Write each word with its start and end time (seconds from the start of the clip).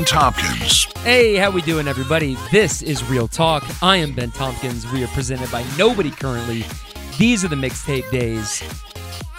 Ben 0.00 0.06
Tompkins. 0.06 0.84
Hey, 1.02 1.36
how 1.36 1.50
we 1.50 1.60
doing, 1.60 1.86
everybody? 1.86 2.34
This 2.50 2.80
is 2.80 3.04
Real 3.04 3.28
Talk. 3.28 3.62
I 3.82 3.96
am 3.96 4.14
Ben 4.14 4.30
Tompkins. 4.30 4.90
We 4.92 5.04
are 5.04 5.08
presented 5.08 5.52
by 5.52 5.62
Nobody 5.76 6.10
Currently. 6.10 6.64
These 7.18 7.44
are 7.44 7.48
the 7.48 7.56
mixtape 7.56 8.10
days. 8.10 8.62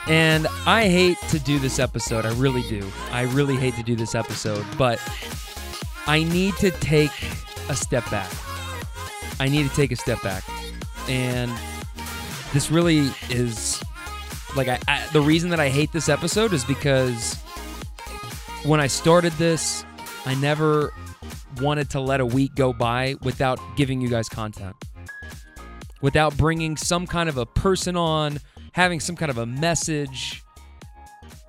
And 0.07 0.45
I 0.67 0.87
hate 0.87 1.17
to 1.29 1.39
do 1.39 1.57
this 1.57 1.79
episode. 1.79 2.27
I 2.27 2.33
really 2.33 2.61
do. 2.69 2.87
I 3.09 3.23
really 3.23 3.55
hate 3.55 3.73
to 3.73 3.81
do 3.81 3.95
this 3.95 4.13
episode, 4.13 4.63
but 4.77 5.01
I 6.05 6.23
need 6.25 6.55
to 6.57 6.69
take 6.69 7.13
a 7.67 7.75
step 7.75 8.07
back. 8.11 8.31
I 9.39 9.49
need 9.49 9.67
to 9.67 9.75
take 9.75 9.91
a 9.91 9.95
step 9.95 10.21
back. 10.21 10.43
And 11.09 11.51
this 12.53 12.69
really 12.69 13.09
is 13.31 13.83
like 14.55 14.67
I, 14.67 14.77
I 14.87 15.07
the 15.11 15.21
reason 15.21 15.49
that 15.49 15.59
I 15.59 15.69
hate 15.69 15.91
this 15.91 16.07
episode 16.07 16.53
is 16.53 16.63
because 16.63 17.35
when 18.63 18.79
I 18.79 18.85
started 18.85 19.33
this, 19.33 19.85
I 20.25 20.35
never 20.35 20.93
wanted 21.59 21.89
to 21.91 21.99
let 21.99 22.19
a 22.19 22.25
week 22.25 22.55
go 22.55 22.73
by 22.73 23.15
without 23.21 23.59
giving 23.75 24.01
you 24.01 24.09
guys 24.09 24.29
content. 24.29 24.75
Without 26.01 26.37
bringing 26.37 26.77
some 26.77 27.07
kind 27.07 27.27
of 27.27 27.37
a 27.37 27.45
person 27.45 27.95
on, 27.95 28.39
having 28.73 28.99
some 28.99 29.15
kind 29.15 29.29
of 29.29 29.37
a 29.37 29.45
message. 29.45 30.43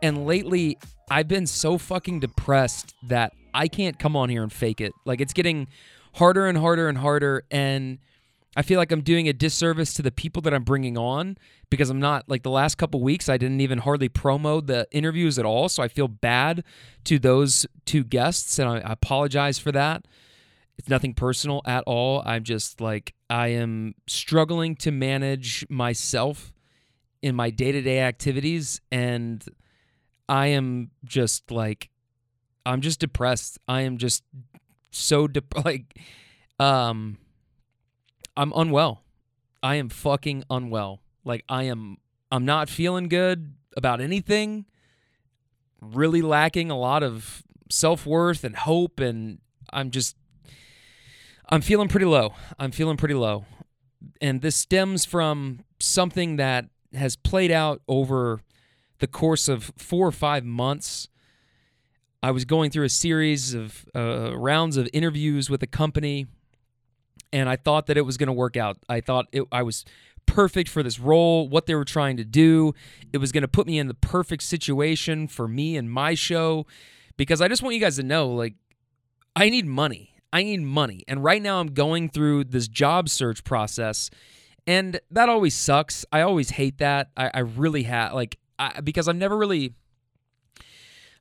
And 0.02 0.26
lately, 0.26 0.78
I've 1.10 1.28
been 1.28 1.46
so 1.46 1.78
fucking 1.78 2.20
depressed 2.20 2.94
that 3.08 3.32
I 3.54 3.68
can't 3.68 3.98
come 3.98 4.16
on 4.16 4.30
here 4.30 4.42
and 4.42 4.52
fake 4.52 4.80
it. 4.80 4.92
Like 5.04 5.20
it's 5.20 5.32
getting 5.32 5.68
harder 6.14 6.46
and 6.46 6.56
harder 6.56 6.88
and 6.88 6.96
harder 6.96 7.44
and 7.50 7.98
I 8.54 8.62
feel 8.62 8.78
like 8.78 8.92
I'm 8.92 9.02
doing 9.02 9.28
a 9.28 9.32
disservice 9.32 9.94
to 9.94 10.02
the 10.02 10.10
people 10.10 10.42
that 10.42 10.52
I'm 10.52 10.64
bringing 10.64 10.98
on 10.98 11.38
because 11.70 11.88
I'm 11.88 12.00
not 12.00 12.28
like 12.28 12.42
the 12.42 12.50
last 12.50 12.76
couple 12.76 13.00
weeks 13.00 13.28
I 13.28 13.38
didn't 13.38 13.62
even 13.62 13.78
hardly 13.78 14.08
promo 14.08 14.64
the 14.64 14.86
interviews 14.90 15.38
at 15.38 15.46
all, 15.46 15.68
so 15.68 15.82
I 15.82 15.88
feel 15.88 16.08
bad 16.08 16.62
to 17.04 17.18
those 17.18 17.66
two 17.86 18.04
guests 18.04 18.58
and 18.58 18.68
I 18.68 18.82
apologize 18.84 19.58
for 19.58 19.72
that. 19.72 20.06
It's 20.78 20.88
nothing 20.88 21.14
personal 21.14 21.62
at 21.64 21.84
all. 21.86 22.22
I'm 22.26 22.44
just 22.44 22.80
like 22.80 23.14
I 23.30 23.48
am 23.48 23.94
struggling 24.06 24.76
to 24.76 24.90
manage 24.90 25.64
myself 25.70 26.52
in 27.22 27.34
my 27.34 27.50
day-to-day 27.50 28.00
activities 28.00 28.80
and 28.90 29.44
I 30.28 30.48
am 30.48 30.90
just 31.04 31.50
like 31.50 31.88
I'm 32.66 32.80
just 32.80 33.00
depressed. 33.00 33.58
I 33.66 33.82
am 33.82 33.96
just 33.96 34.24
so 34.90 35.26
dep- 35.26 35.54
like 35.64 35.98
um 36.58 37.16
I'm 38.36 38.52
unwell. 38.54 39.02
I 39.62 39.76
am 39.76 39.88
fucking 39.88 40.44
unwell. 40.50 41.00
Like 41.24 41.44
I 41.48 41.64
am 41.64 41.98
I'm 42.30 42.44
not 42.44 42.68
feeling 42.68 43.08
good 43.08 43.54
about 43.76 44.00
anything. 44.00 44.66
Really 45.80 46.22
lacking 46.22 46.70
a 46.70 46.78
lot 46.78 47.02
of 47.02 47.42
self-worth 47.70 48.44
and 48.44 48.56
hope 48.56 49.00
and 49.00 49.38
I'm 49.72 49.90
just 49.90 50.16
I'm 51.48 51.60
feeling 51.60 51.88
pretty 51.88 52.06
low. 52.06 52.34
I'm 52.58 52.70
feeling 52.70 52.96
pretty 52.96 53.14
low. 53.14 53.44
And 54.20 54.40
this 54.40 54.56
stems 54.56 55.04
from 55.04 55.60
something 55.80 56.36
that 56.36 56.66
has 56.94 57.16
played 57.16 57.50
out 57.50 57.82
over 57.86 58.40
the 58.98 59.06
course 59.06 59.48
of 59.48 59.72
4 59.76 60.08
or 60.08 60.12
5 60.12 60.44
months. 60.44 61.08
I 62.22 62.30
was 62.30 62.44
going 62.44 62.70
through 62.70 62.84
a 62.84 62.90
series 62.90 63.52
of 63.52 63.84
uh, 63.94 64.36
rounds 64.36 64.76
of 64.76 64.88
interviews 64.92 65.50
with 65.50 65.62
a 65.62 65.66
company 65.66 66.26
and 67.32 67.48
I 67.48 67.56
thought 67.56 67.86
that 67.86 67.96
it 67.96 68.02
was 68.02 68.16
going 68.16 68.28
to 68.28 68.32
work 68.32 68.56
out. 68.56 68.78
I 68.88 69.00
thought 69.00 69.26
it, 69.32 69.44
I 69.50 69.62
was 69.62 69.84
perfect 70.26 70.68
for 70.68 70.82
this 70.82 70.98
role, 70.98 71.48
what 71.48 71.66
they 71.66 71.74
were 71.74 71.84
trying 71.84 72.16
to 72.16 72.24
do. 72.24 72.74
It 73.12 73.18
was 73.18 73.32
going 73.32 73.42
to 73.42 73.48
put 73.48 73.66
me 73.66 73.78
in 73.78 73.88
the 73.88 73.94
perfect 73.94 74.42
situation 74.42 75.28
for 75.28 75.48
me 75.48 75.76
and 75.76 75.90
my 75.90 76.14
show 76.14 76.66
because 77.16 77.40
I 77.40 77.48
just 77.48 77.62
want 77.62 77.74
you 77.74 77.80
guys 77.80 77.96
to 77.96 78.02
know 78.02 78.28
like 78.28 78.54
I 79.34 79.48
need 79.48 79.66
money. 79.66 80.14
I 80.32 80.42
need 80.42 80.62
money. 80.62 81.04
And 81.08 81.22
right 81.22 81.42
now 81.42 81.60
I'm 81.60 81.74
going 81.74 82.08
through 82.08 82.44
this 82.44 82.68
job 82.68 83.08
search 83.08 83.44
process 83.44 84.10
and 84.66 85.00
that 85.10 85.28
always 85.28 85.54
sucks. 85.54 86.04
I 86.12 86.22
always 86.22 86.50
hate 86.50 86.78
that. 86.78 87.10
I, 87.16 87.30
I 87.34 87.38
really 87.40 87.82
have 87.84 88.14
like 88.14 88.38
I, 88.58 88.80
because 88.80 89.08
I've 89.08 89.16
never 89.16 89.36
really 89.36 89.74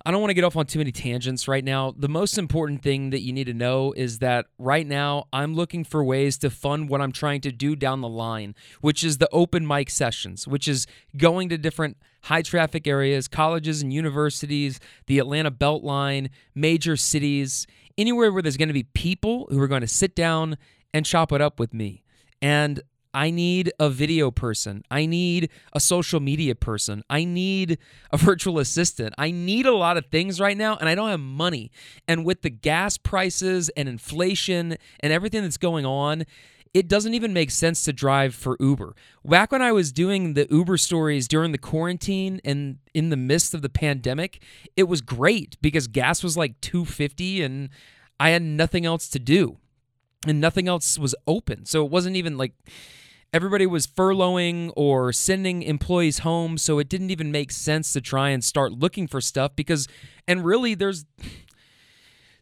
I 0.04 0.12
don't 0.12 0.20
want 0.20 0.32
to 0.32 0.36
get 0.36 0.44
off 0.44 0.56
on 0.56 0.66
too 0.66 0.80
many 0.80 0.92
tangents 0.92 1.48
right 1.48 1.64
now. 1.64 1.94
The 1.96 2.10
most 2.10 2.38
important 2.38 2.82
thing 2.82 3.12
that 3.12 3.22
you 3.22 3.32
need 3.32 3.46
to 3.46 3.54
know 3.54 3.94
is 3.94 4.20
that 4.20 4.48
right 4.58 4.88
now 4.88 5.28
I'm 5.32 5.54
looking 5.54 5.84
for 5.84 6.04
ways 6.04 6.38
to 6.40 6.50
fund 6.50 6.90
what 6.90 7.02
I'm 7.02 7.12
trying 7.12 7.42
to 7.42 7.52
do 7.52 7.76
down 7.76 8.02
the 8.02 8.10
line, 8.10 8.56
which 8.82 9.04
is 9.04 9.20
the 9.20 9.30
open 9.32 9.68
mic 9.68 9.92
sessions, 9.92 10.48
which 10.48 10.68
is 10.68 10.88
going 11.18 11.50
to 11.50 11.58
different 11.58 11.98
high 12.24 12.42
traffic 12.42 12.88
areas, 12.88 13.28
colleges 13.28 13.82
and 13.84 13.94
universities, 13.94 14.80
the 15.06 15.20
Atlanta 15.20 15.52
Beltline, 15.52 16.30
major 16.56 16.96
cities, 16.96 17.68
anywhere 17.98 18.32
where 18.32 18.42
there's 18.42 18.58
going 18.58 18.70
to 18.70 18.74
be 18.74 18.84
people 18.84 19.48
who 19.52 19.62
are 19.62 19.68
going 19.68 19.82
to 19.82 19.88
sit 19.88 20.16
down 20.16 20.58
and 20.94 21.06
chop 21.06 21.32
it 21.32 21.42
up 21.42 21.60
with 21.60 21.74
me. 21.74 22.04
And 22.42 22.82
I 23.14 23.30
need 23.30 23.72
a 23.80 23.90
video 23.90 24.32
person. 24.32 24.84
I 24.90 25.06
need 25.06 25.50
a 25.74 25.80
social 25.80 26.20
media 26.20 26.56
person. 26.56 27.04
I 27.10 27.24
need 27.24 27.78
a 28.12 28.18
virtual 28.32 28.60
assistant. 28.60 29.14
I 29.18 29.32
need 29.32 29.66
a 29.66 29.76
lot 29.76 29.98
of 29.98 30.06
things 30.08 30.40
right 30.40 30.58
now, 30.58 30.78
and 30.78 30.88
I 30.88 30.96
don't 30.96 31.10
have 31.10 31.20
money. 31.20 31.72
And 32.08 32.26
with 32.26 32.42
the 32.42 32.50
gas 32.50 32.98
prices 32.98 33.70
and 33.76 33.90
inflation 33.90 34.78
and 35.00 35.14
everything 35.14 35.44
that's 35.44 35.58
going 35.58 35.86
on, 35.86 36.26
it 36.74 36.88
doesn't 36.88 37.14
even 37.14 37.34
make 37.34 37.52
sense 37.52 37.84
to 37.84 37.92
drive 37.92 38.34
for 38.34 38.56
Uber. 38.60 38.96
Back 39.26 39.52
when 39.52 39.62
I 39.62 39.74
was 39.74 39.92
doing 39.92 40.36
the 40.36 40.48
Uber 40.50 40.78
stories 40.78 41.28
during 41.28 41.52
the 41.52 41.58
quarantine 41.58 42.40
and 42.46 42.78
in 42.94 43.10
the 43.10 43.18
midst 43.18 43.54
of 43.54 43.62
the 43.62 43.70
pandemic, 43.70 44.42
it 44.78 44.84
was 44.84 45.02
great 45.02 45.58
because 45.62 45.88
gas 45.88 46.24
was 46.24 46.38
like 46.38 46.60
250 46.62 47.44
and 47.44 47.70
I 48.20 48.30
had 48.30 48.42
nothing 48.42 48.86
else 48.86 49.10
to 49.10 49.20
do 49.20 49.58
and 50.28 50.40
nothing 50.40 50.68
else 50.68 50.98
was 50.98 51.16
open. 51.28 51.66
So 51.66 51.86
it 51.86 51.92
wasn't 51.92 52.16
even 52.16 52.38
like 52.38 52.54
everybody 53.34 53.66
was 53.66 53.88
furloughing 53.88 54.72
or 54.76 55.14
sending 55.14 55.64
employees 55.64 56.20
home 56.20 56.58
so 56.58 56.80
it 56.80 56.90
didn't 56.90 57.12
even 57.12 57.32
make 57.32 57.52
sense 57.52 57.94
to 57.94 58.02
try 58.02 58.30
and 58.30 58.44
start 58.44 58.74
looking 58.74 59.08
for 59.08 59.22
stuff 59.22 59.56
because 59.56 59.88
and 60.28 60.44
really 60.44 60.76
there's 60.76 61.06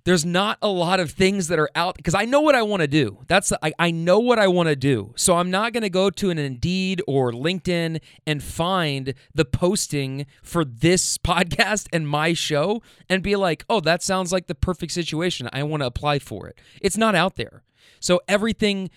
there's 0.06 0.26
not 0.26 0.58
a 0.62 0.70
lot 0.70 1.00
of 1.00 1.12
things 1.12 1.50
that 1.50 1.60
are 1.60 1.70
out 1.76 1.96
because 1.96 2.16
I 2.16 2.26
know 2.26 2.42
what 2.42 2.56
I 2.56 2.64
want 2.64 2.82
to 2.82 2.88
do. 2.88 3.20
That's 3.28 3.52
I, 3.62 3.74
I 3.78 3.92
know 3.92 4.18
what 4.20 4.40
I 4.40 4.48
want 4.48 4.70
to 4.70 4.76
do. 4.76 5.14
So 5.16 5.36
I'm 5.36 5.52
not 5.52 5.74
going 5.74 5.84
to 5.84 5.90
go 5.90 6.10
to 6.10 6.30
an 6.30 6.40
Indeed 6.40 7.02
or 7.06 7.32
LinkedIn 7.32 8.02
and 8.26 8.42
find 8.42 9.14
the 9.36 9.46
posting 9.46 10.26
for 10.42 10.66
this 10.66 11.18
podcast 11.20 11.88
and 11.94 12.08
my 12.08 12.34
show 12.34 12.82
and 13.08 13.22
be 13.22 13.36
like, 13.36 13.66
"Oh, 13.70 13.82
that 13.82 14.02
sounds 14.02 14.32
like 14.32 14.48
the 14.48 14.56
perfect 14.56 14.94
situation. 14.94 15.50
I 15.54 15.64
want 15.64 15.84
to 15.84 15.88
apply 15.88 16.20
for 16.20 16.48
it." 16.48 16.60
It's 16.82 16.98
not 16.98 17.14
out 17.14 17.36
there. 17.36 17.64
So 18.00 18.22
everything, 18.28 18.90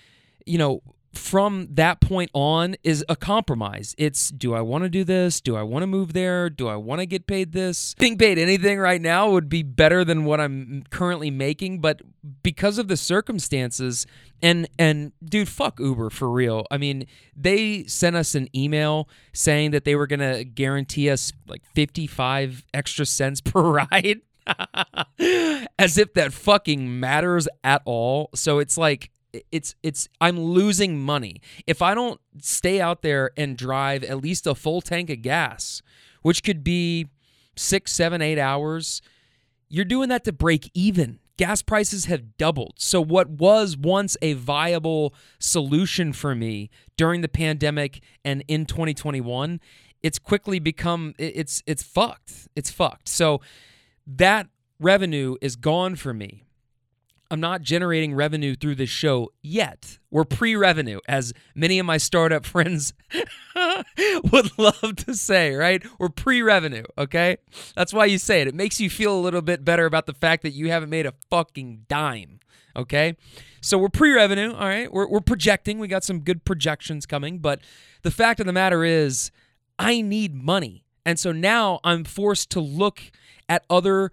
you 0.47 0.59
know, 0.59 0.83
from 1.13 1.69
that 1.71 2.01
point 2.01 2.31
on 2.33 2.75
is 2.83 3.05
a 3.09 3.17
compromise. 3.17 3.95
It's 3.99 4.31
do 4.31 4.55
I 4.55 4.61
want 4.63 4.85
to 4.85 4.91
do 4.91 5.05
this? 5.05 5.41
Do 5.41 5.57
I 5.57 5.63
want 5.63 5.83
to 5.83 5.87
move 5.87 6.13
there? 6.13 6.49
Do 6.49 6.69
I 6.69 6.77
want 6.77 7.01
to 7.01 7.07
get 7.07 7.27
paid 7.27 7.53
this? 7.53 7.95
Being 7.95 8.17
paid 8.17 8.39
anything 8.39 8.79
right 8.79 9.01
now 9.01 9.31
would 9.31 9.49
be 9.49 9.63
better 9.63 10.05
than 10.05 10.25
what 10.25 10.41
I'm 10.41 10.85
currently 10.91 11.31
making, 11.31 11.81
but 11.81 12.01
because 12.43 12.79
of 12.79 12.89
the 12.89 12.97
circumstances 12.97 14.07
and 14.43 14.69
and 14.79 15.13
dude, 15.25 15.49
fuck 15.49 15.79
Uber 15.79 16.11
for 16.11 16.31
real. 16.31 16.67
I 16.71 16.79
mean, 16.79 17.06
they 17.37 17.85
sent 17.85 18.17
us 18.17 18.35
an 18.35 18.49
email 18.56 19.09
saying 19.33 19.73
that 19.73 19.85
they 19.85 19.95
were 19.95 20.06
going 20.06 20.21
to 20.21 20.45
guarantee 20.45 21.11
us 21.11 21.33
like 21.47 21.62
55 21.75 22.65
extra 22.73 23.05
cents 23.06 23.41
per 23.45 23.61
ride. 23.62 24.21
As 25.79 25.99
if 25.99 26.15
that 26.15 26.33
fucking 26.33 27.00
matters 27.00 27.49
at 27.62 27.83
all. 27.85 28.31
So 28.35 28.59
it's 28.59 28.77
like 28.77 29.11
it's 29.50 29.75
it's 29.83 30.09
I'm 30.21 30.39
losing 30.39 31.00
money 31.00 31.41
if 31.67 31.81
I 31.81 31.94
don't 31.94 32.21
stay 32.41 32.81
out 32.81 33.03
there 33.03 33.31
and 33.37 33.56
drive 33.56 34.05
at 34.05 34.23
least 34.23 34.47
a 34.47 34.55
full 34.55 34.81
tank 34.81 35.11
of 35.11 35.23
gas, 35.23 35.83
which 36.23 36.43
could 36.43 36.62
be 36.62 37.09
six, 37.56 37.93
seven, 37.93 38.23
eight 38.23 38.39
hours. 38.39 39.00
You're 39.69 39.85
doing 39.85 40.09
that 40.11 40.25
to 40.25 40.33
break 40.33 40.71
even. 40.75 41.19
Gas 41.38 41.62
prices 41.62 42.05
have 42.05 42.37
doubled. 42.37 42.75
So 42.77 43.00
what 43.00 43.31
was 43.31 43.77
once 43.77 44.17
a 44.21 44.35
viable 44.35 45.15
solution 45.38 46.12
for 46.12 46.35
me 46.35 46.69
during 46.97 47.23
the 47.23 47.29
pandemic 47.29 48.03
and 48.23 48.45
in 48.49 48.67
2021, 48.67 49.61
it's 50.03 50.19
quickly 50.19 50.59
become 50.59 51.15
it's 51.19 51.62
it's 51.67 51.83
fucked. 51.83 52.49
It's 52.55 52.71
fucked. 52.71 53.09
So 53.09 53.41
that 54.06 54.49
revenue 54.78 55.37
is 55.40 55.56
gone 55.56 55.96
for 55.96 56.12
me. 56.12 56.44
I'm 57.32 57.40
not 57.40 57.62
generating 57.62 58.14
revenue 58.14 58.54
through 58.54 58.75
this 58.75 58.90
show 58.90 59.32
yet. 59.43 59.99
We're 60.10 60.25
pre 60.25 60.54
revenue, 60.54 61.00
as 61.08 61.32
many 61.54 61.78
of 61.78 61.87
my 61.87 61.96
startup 61.96 62.44
friends 62.54 62.93
would 64.31 64.58
love 64.58 64.96
to 64.96 65.14
say, 65.14 65.54
right? 65.54 65.82
We're 65.99 66.10
pre 66.10 66.43
revenue, 66.43 66.84
okay? 66.99 67.38
That's 67.75 67.94
why 67.94 68.04
you 68.04 68.19
say 68.19 68.43
it. 68.43 68.49
It 68.49 68.54
makes 68.54 68.81
you 68.81 68.90
feel 68.90 69.19
a 69.19 69.22
little 69.22 69.40
bit 69.40 69.64
better 69.64 69.87
about 69.87 70.04
the 70.04 70.12
fact 70.12 70.43
that 70.43 70.50
you 70.50 70.69
haven't 70.69 70.90
made 70.90 71.06
a 71.06 71.14
fucking 71.31 71.87
dime, 71.88 72.40
okay? 72.76 73.16
So 73.62 73.78
we're 73.78 73.88
pre 73.88 74.12
revenue, 74.12 74.52
all 74.52 74.69
right? 74.69 74.93
We're, 74.93 75.08
we're 75.08 75.20
projecting. 75.20 75.78
We 75.78 75.88
got 75.88 76.04
some 76.04 76.20
good 76.20 76.44
projections 76.44 77.06
coming, 77.06 77.38
but 77.38 77.60
the 78.02 78.10
fact 78.10 78.40
of 78.40 78.46
the 78.46 78.52
matter 78.52 78.84
is, 78.84 79.31
I 79.78 80.02
need 80.02 80.34
money. 80.34 80.84
And 81.06 81.19
so 81.19 81.32
now 81.32 81.81
I'm 81.82 82.04
forced 82.04 82.50
to 82.50 82.60
look 82.60 83.10
at 83.52 83.66
other 83.69 84.10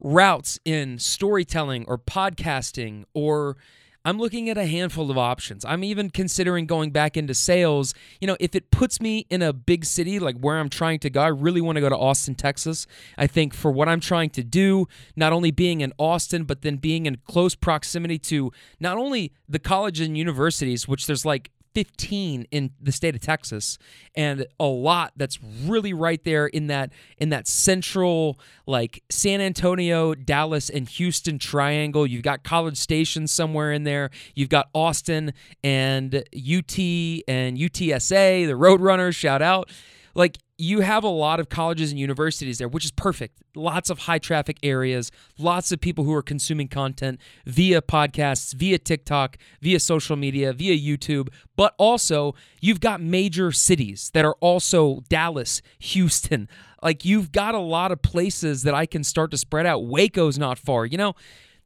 routes 0.00 0.58
in 0.64 0.98
storytelling 0.98 1.84
or 1.86 1.98
podcasting 1.98 3.04
or 3.12 3.58
I'm 4.04 4.18
looking 4.18 4.48
at 4.48 4.58
a 4.58 4.66
handful 4.66 5.12
of 5.12 5.18
options. 5.18 5.64
I'm 5.64 5.84
even 5.84 6.10
considering 6.10 6.66
going 6.66 6.90
back 6.90 7.16
into 7.16 7.34
sales. 7.34 7.94
You 8.20 8.26
know, 8.26 8.36
if 8.40 8.56
it 8.56 8.72
puts 8.72 9.00
me 9.00 9.26
in 9.30 9.42
a 9.42 9.52
big 9.52 9.84
city 9.84 10.18
like 10.18 10.36
where 10.38 10.58
I'm 10.58 10.70
trying 10.70 10.98
to 11.00 11.10
go, 11.10 11.20
I 11.20 11.28
really 11.28 11.60
want 11.60 11.76
to 11.76 11.80
go 11.80 11.88
to 11.88 11.96
Austin, 11.96 12.34
Texas. 12.34 12.86
I 13.16 13.28
think 13.28 13.54
for 13.54 13.70
what 13.70 13.88
I'm 13.88 14.00
trying 14.00 14.30
to 14.30 14.42
do, 14.42 14.88
not 15.14 15.32
only 15.32 15.52
being 15.52 15.82
in 15.82 15.92
Austin, 15.98 16.44
but 16.44 16.62
then 16.62 16.78
being 16.78 17.06
in 17.06 17.18
close 17.28 17.54
proximity 17.54 18.18
to 18.18 18.50
not 18.80 18.96
only 18.96 19.32
the 19.48 19.60
colleges 19.60 20.08
and 20.08 20.18
universities, 20.18 20.88
which 20.88 21.06
there's 21.06 21.24
like 21.24 21.52
15 21.74 22.46
in 22.50 22.70
the 22.80 22.92
state 22.92 23.14
of 23.14 23.20
Texas 23.20 23.78
and 24.14 24.46
a 24.60 24.66
lot 24.66 25.12
that's 25.16 25.38
really 25.64 25.92
right 25.92 26.22
there 26.24 26.46
in 26.46 26.66
that 26.66 26.92
in 27.18 27.30
that 27.30 27.46
central 27.48 28.38
like 28.66 29.02
San 29.10 29.40
Antonio, 29.40 30.14
Dallas 30.14 30.68
and 30.68 30.88
Houston 30.88 31.38
triangle. 31.38 32.06
You've 32.06 32.22
got 32.22 32.42
College 32.44 32.76
Station 32.76 33.26
somewhere 33.26 33.72
in 33.72 33.84
there. 33.84 34.10
You've 34.34 34.48
got 34.48 34.68
Austin 34.74 35.32
and 35.64 36.14
UT 36.14 36.78
and 36.78 37.58
UTSA, 37.58 38.46
the 38.46 38.54
Roadrunners, 38.54 39.14
shout 39.14 39.42
out. 39.42 39.70
Like 40.14 40.38
you 40.58 40.80
have 40.80 41.02
a 41.02 41.08
lot 41.08 41.40
of 41.40 41.48
colleges 41.48 41.90
and 41.90 41.98
universities 41.98 42.58
there, 42.58 42.68
which 42.68 42.84
is 42.84 42.92
perfect. 42.92 43.42
Lots 43.56 43.90
of 43.90 44.00
high 44.00 44.18
traffic 44.18 44.58
areas, 44.62 45.10
lots 45.38 45.72
of 45.72 45.80
people 45.80 46.04
who 46.04 46.14
are 46.14 46.22
consuming 46.22 46.68
content 46.68 47.20
via 47.46 47.82
podcasts, 47.82 48.54
via 48.54 48.78
TikTok, 48.78 49.38
via 49.60 49.80
social 49.80 50.16
media, 50.16 50.52
via 50.52 50.76
YouTube, 50.76 51.28
but 51.56 51.74
also 51.78 52.34
you've 52.60 52.80
got 52.80 53.00
major 53.00 53.50
cities 53.50 54.10
that 54.14 54.24
are 54.24 54.36
also 54.40 55.00
Dallas, 55.08 55.62
Houston. 55.80 56.48
Like 56.82 57.04
you've 57.04 57.32
got 57.32 57.54
a 57.54 57.60
lot 57.60 57.90
of 57.90 58.02
places 58.02 58.62
that 58.62 58.74
I 58.74 58.86
can 58.86 59.04
start 59.04 59.30
to 59.32 59.38
spread 59.38 59.66
out. 59.66 59.86
Waco's 59.86 60.38
not 60.38 60.58
far. 60.58 60.86
You 60.86 60.98
know, 60.98 61.14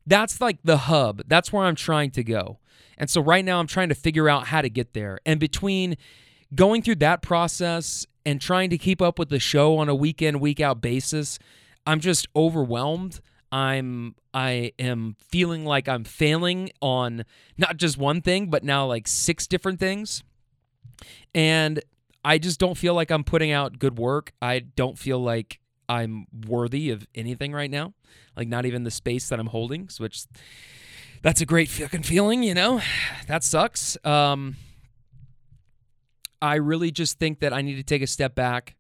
that's 0.06 0.40
like 0.40 0.58
the 0.64 0.78
hub. 0.78 1.22
That's 1.26 1.52
where 1.52 1.64
I'm 1.64 1.76
trying 1.76 2.12
to 2.12 2.24
go. 2.24 2.60
And 2.98 3.10
so 3.10 3.20
right 3.20 3.44
now 3.44 3.60
I'm 3.60 3.66
trying 3.66 3.90
to 3.90 3.94
figure 3.94 4.28
out 4.28 4.46
how 4.46 4.62
to 4.62 4.70
get 4.70 4.94
there. 4.94 5.18
And 5.26 5.38
between 5.38 5.96
going 6.54 6.82
through 6.82 6.96
that 6.96 7.22
process 7.22 8.06
and 8.24 8.40
trying 8.40 8.70
to 8.70 8.78
keep 8.78 9.00
up 9.02 9.18
with 9.18 9.28
the 9.28 9.38
show 9.38 9.78
on 9.78 9.88
a 9.88 9.94
week 9.94 10.22
in 10.22 10.40
week 10.40 10.60
out 10.60 10.80
basis 10.80 11.38
i'm 11.86 12.00
just 12.00 12.26
overwhelmed. 12.34 13.20
I'm 13.52 14.16
i 14.34 14.72
am 14.78 15.16
feeling 15.20 15.64
like 15.64 15.88
i'm 15.88 16.04
failing 16.04 16.70
on 16.82 17.24
not 17.56 17.76
just 17.76 17.96
one 17.96 18.20
thing 18.20 18.50
but 18.50 18.64
now 18.64 18.86
like 18.86 19.06
six 19.08 19.46
different 19.46 19.78
things. 19.80 20.22
And 21.34 21.80
i 22.24 22.38
just 22.38 22.58
don't 22.58 22.76
feel 22.76 22.94
like 22.94 23.10
i'm 23.10 23.24
putting 23.24 23.52
out 23.52 23.78
good 23.78 23.98
work. 23.98 24.32
I 24.42 24.58
don't 24.58 24.98
feel 24.98 25.18
like 25.18 25.60
i'm 25.88 26.26
worthy 26.48 26.90
of 26.90 27.06
anything 27.14 27.52
right 27.52 27.70
now 27.70 27.94
like 28.36 28.48
not 28.48 28.66
even 28.66 28.82
the 28.82 28.90
space 28.90 29.28
that 29.28 29.38
i'm 29.38 29.46
holding 29.46 29.88
which 29.98 30.24
that's 31.22 31.40
a 31.40 31.46
great 31.46 31.68
fucking 31.68 32.02
feeling 32.02 32.42
you 32.42 32.54
know? 32.54 32.80
That 33.28 33.44
sucks. 33.44 33.96
Um 34.04 34.56
I 36.46 36.56
really 36.56 36.90
just 36.90 37.18
think 37.18 37.40
that 37.40 37.52
I 37.52 37.62
need 37.62 37.76
to 37.76 37.82
take 37.82 38.02
a 38.02 38.06
step 38.06 38.34
back 38.34 38.76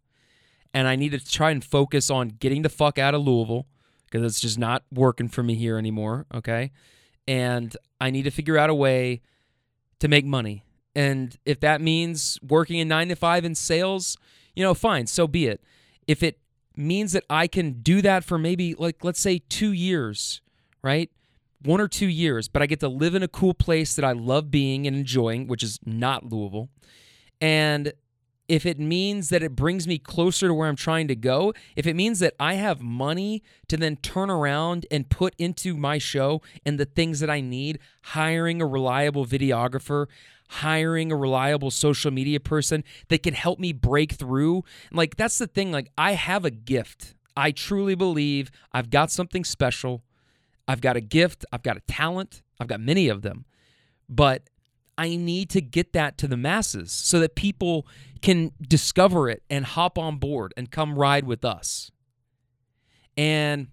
and 0.72 0.86
I 0.86 0.96
need 0.96 1.12
to 1.12 1.24
try 1.24 1.50
and 1.50 1.64
focus 1.64 2.10
on 2.10 2.28
getting 2.28 2.62
the 2.62 2.68
fuck 2.68 2.98
out 2.98 3.14
of 3.14 3.22
Louisville 3.22 3.66
because 4.04 4.22
it's 4.24 4.40
just 4.40 4.58
not 4.58 4.84
working 4.92 5.28
for 5.28 5.42
me 5.42 5.54
here 5.54 5.78
anymore. 5.78 6.26
Okay. 6.34 6.70
And 7.26 7.76
I 8.00 8.10
need 8.10 8.24
to 8.24 8.30
figure 8.30 8.56
out 8.58 8.70
a 8.70 8.74
way 8.74 9.22
to 9.98 10.08
make 10.08 10.24
money. 10.24 10.64
And 10.94 11.36
if 11.44 11.60
that 11.60 11.80
means 11.80 12.38
working 12.42 12.80
a 12.80 12.84
nine 12.84 13.08
to 13.08 13.16
five 13.16 13.44
in 13.44 13.54
sales, 13.54 14.16
you 14.54 14.62
know, 14.62 14.74
fine, 14.74 15.06
so 15.06 15.26
be 15.26 15.46
it. 15.46 15.62
If 16.06 16.22
it 16.22 16.38
means 16.76 17.12
that 17.12 17.24
I 17.28 17.46
can 17.46 17.82
do 17.82 18.00
that 18.02 18.24
for 18.24 18.38
maybe, 18.38 18.74
like, 18.74 19.02
let's 19.02 19.20
say 19.20 19.40
two 19.48 19.72
years, 19.72 20.40
right? 20.82 21.10
One 21.62 21.80
or 21.80 21.88
two 21.88 22.06
years, 22.06 22.48
but 22.48 22.62
I 22.62 22.66
get 22.66 22.80
to 22.80 22.88
live 22.88 23.14
in 23.14 23.22
a 23.22 23.28
cool 23.28 23.54
place 23.54 23.96
that 23.96 24.04
I 24.04 24.12
love 24.12 24.50
being 24.50 24.86
and 24.86 24.96
enjoying, 24.96 25.46
which 25.48 25.62
is 25.62 25.78
not 25.84 26.30
Louisville 26.30 26.68
and 27.40 27.92
if 28.48 28.64
it 28.64 28.78
means 28.78 29.28
that 29.30 29.42
it 29.42 29.56
brings 29.56 29.86
me 29.88 29.98
closer 29.98 30.46
to 30.46 30.54
where 30.54 30.68
I'm 30.68 30.76
trying 30.76 31.08
to 31.08 31.16
go, 31.16 31.52
if 31.74 31.86
it 31.86 31.94
means 31.94 32.20
that 32.20 32.34
I 32.38 32.54
have 32.54 32.80
money 32.80 33.42
to 33.68 33.76
then 33.76 33.96
turn 33.96 34.30
around 34.30 34.86
and 34.90 35.08
put 35.08 35.34
into 35.38 35.76
my 35.76 35.98
show 35.98 36.42
and 36.64 36.78
the 36.78 36.84
things 36.84 37.20
that 37.20 37.30
I 37.30 37.40
need, 37.40 37.78
hiring 38.02 38.62
a 38.62 38.66
reliable 38.66 39.26
videographer, 39.26 40.06
hiring 40.48 41.10
a 41.10 41.16
reliable 41.16 41.70
social 41.70 42.10
media 42.10 42.38
person 42.38 42.84
that 43.08 43.22
can 43.22 43.34
help 43.34 43.58
me 43.58 43.72
break 43.72 44.12
through. 44.12 44.62
Like, 44.92 45.16
that's 45.16 45.38
the 45.38 45.48
thing. 45.48 45.72
Like, 45.72 45.90
I 45.98 46.12
have 46.12 46.44
a 46.44 46.50
gift. 46.50 47.14
I 47.36 47.50
truly 47.50 47.94
believe 47.96 48.50
I've 48.72 48.90
got 48.90 49.10
something 49.10 49.44
special. 49.44 50.02
I've 50.68 50.80
got 50.80 50.96
a 50.96 51.00
gift. 51.00 51.44
I've 51.52 51.62
got 51.62 51.76
a 51.76 51.80
talent. 51.80 52.42
I've 52.60 52.68
got 52.68 52.80
many 52.80 53.08
of 53.08 53.22
them. 53.22 53.44
But 54.08 54.48
I 54.98 55.16
need 55.16 55.50
to 55.50 55.60
get 55.60 55.92
that 55.92 56.16
to 56.18 56.28
the 56.28 56.36
masses 56.36 56.90
so 56.90 57.20
that 57.20 57.34
people 57.34 57.86
can 58.22 58.52
discover 58.60 59.28
it 59.28 59.42
and 59.50 59.64
hop 59.64 59.98
on 59.98 60.16
board 60.16 60.54
and 60.56 60.70
come 60.70 60.98
ride 60.98 61.24
with 61.24 61.44
us. 61.44 61.90
And 63.16 63.68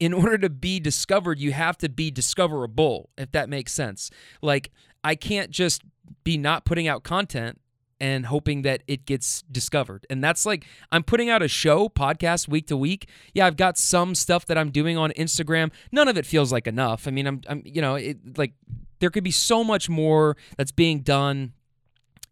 in 0.00 0.12
order 0.14 0.38
to 0.38 0.50
be 0.50 0.80
discovered, 0.80 1.38
you 1.38 1.52
have 1.52 1.76
to 1.78 1.88
be 1.88 2.10
discoverable, 2.10 3.10
if 3.18 3.32
that 3.32 3.48
makes 3.48 3.72
sense. 3.72 4.10
Like, 4.42 4.70
I 5.02 5.14
can't 5.14 5.50
just 5.50 5.82
be 6.24 6.38
not 6.38 6.64
putting 6.64 6.88
out 6.88 7.02
content 7.02 7.60
and 8.00 8.26
hoping 8.26 8.62
that 8.62 8.82
it 8.86 9.06
gets 9.06 9.42
discovered. 9.42 10.06
And 10.10 10.22
that's 10.22 10.44
like 10.44 10.66
I'm 10.90 11.02
putting 11.02 11.30
out 11.30 11.42
a 11.42 11.48
show 11.48 11.88
podcast 11.88 12.48
week 12.48 12.66
to 12.66 12.76
week. 12.76 13.08
Yeah, 13.32 13.46
I've 13.46 13.56
got 13.56 13.78
some 13.78 14.14
stuff 14.14 14.46
that 14.46 14.58
I'm 14.58 14.70
doing 14.70 14.98
on 14.98 15.10
Instagram. 15.12 15.70
None 15.92 16.08
of 16.08 16.18
it 16.18 16.26
feels 16.26 16.52
like 16.52 16.66
enough. 16.66 17.06
I 17.06 17.12
mean, 17.12 17.26
I'm 17.26 17.40
I'm 17.48 17.62
you 17.64 17.80
know, 17.80 17.94
it 17.94 18.36
like 18.36 18.54
there 18.98 19.10
could 19.10 19.24
be 19.24 19.30
so 19.30 19.64
much 19.64 19.88
more 19.88 20.36
that's 20.56 20.72
being 20.72 21.00
done 21.00 21.52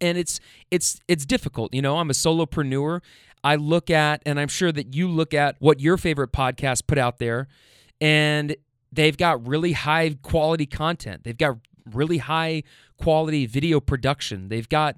and 0.00 0.18
it's 0.18 0.40
it's 0.70 1.00
it's 1.08 1.24
difficult, 1.24 1.72
you 1.72 1.80
know. 1.80 1.98
I'm 1.98 2.10
a 2.10 2.12
solopreneur. 2.12 3.00
I 3.44 3.56
look 3.56 3.90
at 3.90 4.22
and 4.26 4.38
I'm 4.38 4.48
sure 4.48 4.72
that 4.72 4.94
you 4.94 5.08
look 5.08 5.32
at 5.32 5.56
what 5.58 5.80
your 5.80 5.96
favorite 5.96 6.32
podcast 6.32 6.86
put 6.86 6.98
out 6.98 7.18
there 7.18 7.48
and 8.00 8.56
they've 8.92 9.16
got 9.16 9.46
really 9.46 9.72
high 9.72 10.16
quality 10.22 10.66
content. 10.66 11.24
They've 11.24 11.38
got 11.38 11.58
really 11.90 12.18
high 12.18 12.64
quality 12.98 13.46
video 13.46 13.80
production. 13.80 14.48
They've 14.48 14.68
got 14.68 14.96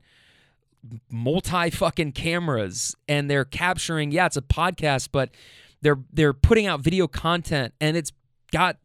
multi 1.10 1.70
fucking 1.70 2.12
cameras 2.12 2.94
and 3.08 3.30
they're 3.30 3.46
capturing 3.46 4.12
yeah 4.12 4.26
it's 4.26 4.36
a 4.36 4.42
podcast 4.42 5.08
but 5.12 5.30
they're 5.80 5.98
they're 6.12 6.34
putting 6.34 6.66
out 6.66 6.80
video 6.80 7.08
content 7.08 7.72
and 7.80 7.96
it's 7.96 8.12
got 8.52 8.76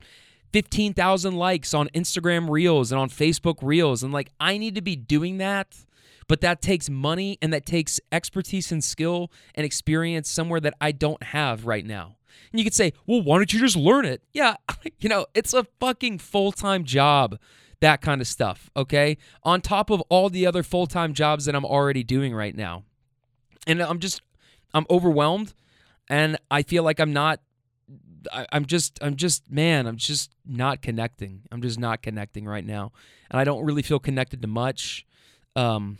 15,000 0.51 1.35
likes 1.35 1.73
on 1.73 1.89
Instagram 1.89 2.49
Reels 2.49 2.91
and 2.91 2.99
on 2.99 3.09
Facebook 3.09 3.57
Reels 3.61 4.03
and 4.03 4.13
like 4.13 4.31
I 4.39 4.57
need 4.57 4.75
to 4.75 4.81
be 4.81 4.95
doing 4.95 5.37
that 5.37 5.75
but 6.27 6.41
that 6.41 6.61
takes 6.61 6.89
money 6.89 7.39
and 7.41 7.51
that 7.51 7.65
takes 7.65 7.99
expertise 8.11 8.71
and 8.71 8.83
skill 8.83 9.31
and 9.55 9.65
experience 9.65 10.29
somewhere 10.29 10.59
that 10.59 10.75
I 10.79 10.91
don't 10.91 11.23
have 11.23 11.65
right 11.65 11.83
now. 11.83 12.17
And 12.51 12.59
you 12.59 12.63
could 12.63 12.75
say, 12.75 12.93
"Well, 13.07 13.23
why 13.23 13.37
don't 13.37 13.51
you 13.51 13.59
just 13.59 13.75
learn 13.75 14.05
it?" 14.05 14.21
Yeah, 14.31 14.57
you 14.99 15.09
know, 15.09 15.25
it's 15.33 15.55
a 15.55 15.65
fucking 15.79 16.19
full-time 16.19 16.83
job 16.83 17.39
that 17.81 18.01
kind 18.01 18.21
of 18.21 18.27
stuff, 18.27 18.69
okay? 18.75 19.17
On 19.43 19.61
top 19.61 19.89
of 19.89 20.01
all 20.09 20.29
the 20.29 20.45
other 20.45 20.63
full 20.63 20.87
time 20.87 21.13
jobs 21.13 21.45
that 21.45 21.55
I'm 21.55 21.65
already 21.65 22.03
doing 22.03 22.33
right 22.33 22.55
now. 22.55 22.83
And 23.67 23.81
I'm 23.81 23.99
just, 23.99 24.21
I'm 24.73 24.85
overwhelmed 24.89 25.53
and 26.09 26.37
I 26.49 26.63
feel 26.63 26.83
like 26.83 26.99
I'm 26.99 27.13
not. 27.13 27.39
I, 28.31 28.45
I'm 28.51 28.65
just, 28.65 28.99
I'm 29.01 29.15
just, 29.15 29.49
man, 29.51 29.87
I'm 29.87 29.97
just 29.97 30.31
not 30.45 30.81
connecting. 30.81 31.41
I'm 31.51 31.61
just 31.61 31.79
not 31.79 32.01
connecting 32.01 32.45
right 32.45 32.65
now. 32.65 32.91
And 33.29 33.39
I 33.39 33.43
don't 33.43 33.63
really 33.63 33.81
feel 33.81 33.99
connected 33.99 34.41
to 34.41 34.47
much. 34.47 35.05
Um, 35.55 35.97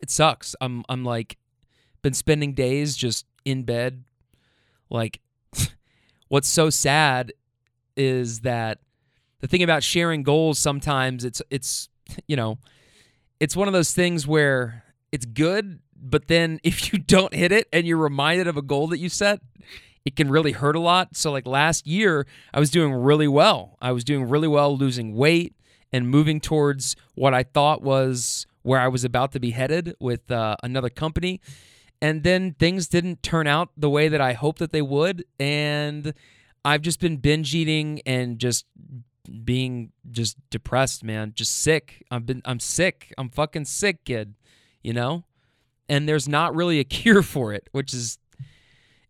it 0.00 0.10
sucks. 0.10 0.54
I'm, 0.60 0.84
I'm 0.88 1.04
like, 1.04 1.38
been 2.02 2.14
spending 2.14 2.52
days 2.54 2.96
just 2.96 3.26
in 3.44 3.62
bed. 3.62 4.04
Like, 4.90 5.20
what's 6.28 6.48
so 6.48 6.70
sad 6.70 7.32
is 7.96 8.40
that 8.40 8.78
the 9.40 9.48
thing 9.48 9.62
about 9.62 9.82
sharing 9.82 10.22
goals 10.22 10.58
sometimes 10.58 11.24
it's 11.24 11.42
it's 11.50 11.88
you 12.26 12.36
know 12.36 12.58
it's 13.40 13.56
one 13.56 13.68
of 13.68 13.74
those 13.74 13.92
things 13.92 14.26
where 14.26 14.84
it's 15.12 15.24
good 15.24 15.80
but 15.98 16.28
then 16.28 16.60
if 16.64 16.92
you 16.92 16.98
don't 16.98 17.34
hit 17.34 17.52
it 17.52 17.68
and 17.72 17.86
you're 17.86 17.96
reminded 17.96 18.46
of 18.46 18.56
a 18.56 18.62
goal 18.62 18.88
that 18.88 18.98
you 18.98 19.08
set 19.08 19.40
it 20.06 20.16
can 20.16 20.30
really 20.30 20.52
hurt 20.52 20.74
a 20.76 20.80
lot 20.80 21.14
so 21.14 21.30
like 21.30 21.46
last 21.46 21.86
year 21.86 22.26
i 22.54 22.60
was 22.60 22.70
doing 22.70 22.92
really 22.94 23.28
well 23.28 23.76
i 23.82 23.92
was 23.92 24.04
doing 24.04 24.28
really 24.28 24.48
well 24.48 24.76
losing 24.76 25.14
weight 25.14 25.54
and 25.92 26.08
moving 26.08 26.40
towards 26.40 26.96
what 27.14 27.34
i 27.34 27.42
thought 27.42 27.82
was 27.82 28.46
where 28.62 28.80
i 28.80 28.88
was 28.88 29.04
about 29.04 29.32
to 29.32 29.40
be 29.40 29.50
headed 29.50 29.94
with 30.00 30.30
uh, 30.30 30.56
another 30.62 30.88
company 30.88 31.40
and 32.00 32.22
then 32.22 32.54
things 32.54 32.88
didn't 32.88 33.22
turn 33.22 33.46
out 33.46 33.68
the 33.76 33.90
way 33.90 34.08
that 34.08 34.20
i 34.20 34.32
hoped 34.32 34.60
that 34.60 34.72
they 34.72 34.82
would 34.82 35.24
and 35.38 36.14
i've 36.64 36.80
just 36.80 37.00
been 37.00 37.18
binge 37.18 37.54
eating 37.54 38.00
and 38.06 38.38
just 38.38 38.64
being 39.44 39.92
just 40.10 40.36
depressed, 40.50 41.04
man, 41.04 41.32
just 41.34 41.58
sick. 41.58 42.04
I've 42.10 42.26
been 42.26 42.42
I'm 42.44 42.60
sick. 42.60 43.12
I'm 43.18 43.28
fucking 43.28 43.64
sick, 43.64 44.04
kid, 44.04 44.34
you 44.82 44.92
know? 44.92 45.24
And 45.88 46.08
there's 46.08 46.28
not 46.28 46.54
really 46.54 46.80
a 46.80 46.84
cure 46.98 47.22
for 47.22 47.52
it, 47.52 47.68
which 47.72 47.92
is 47.92 48.18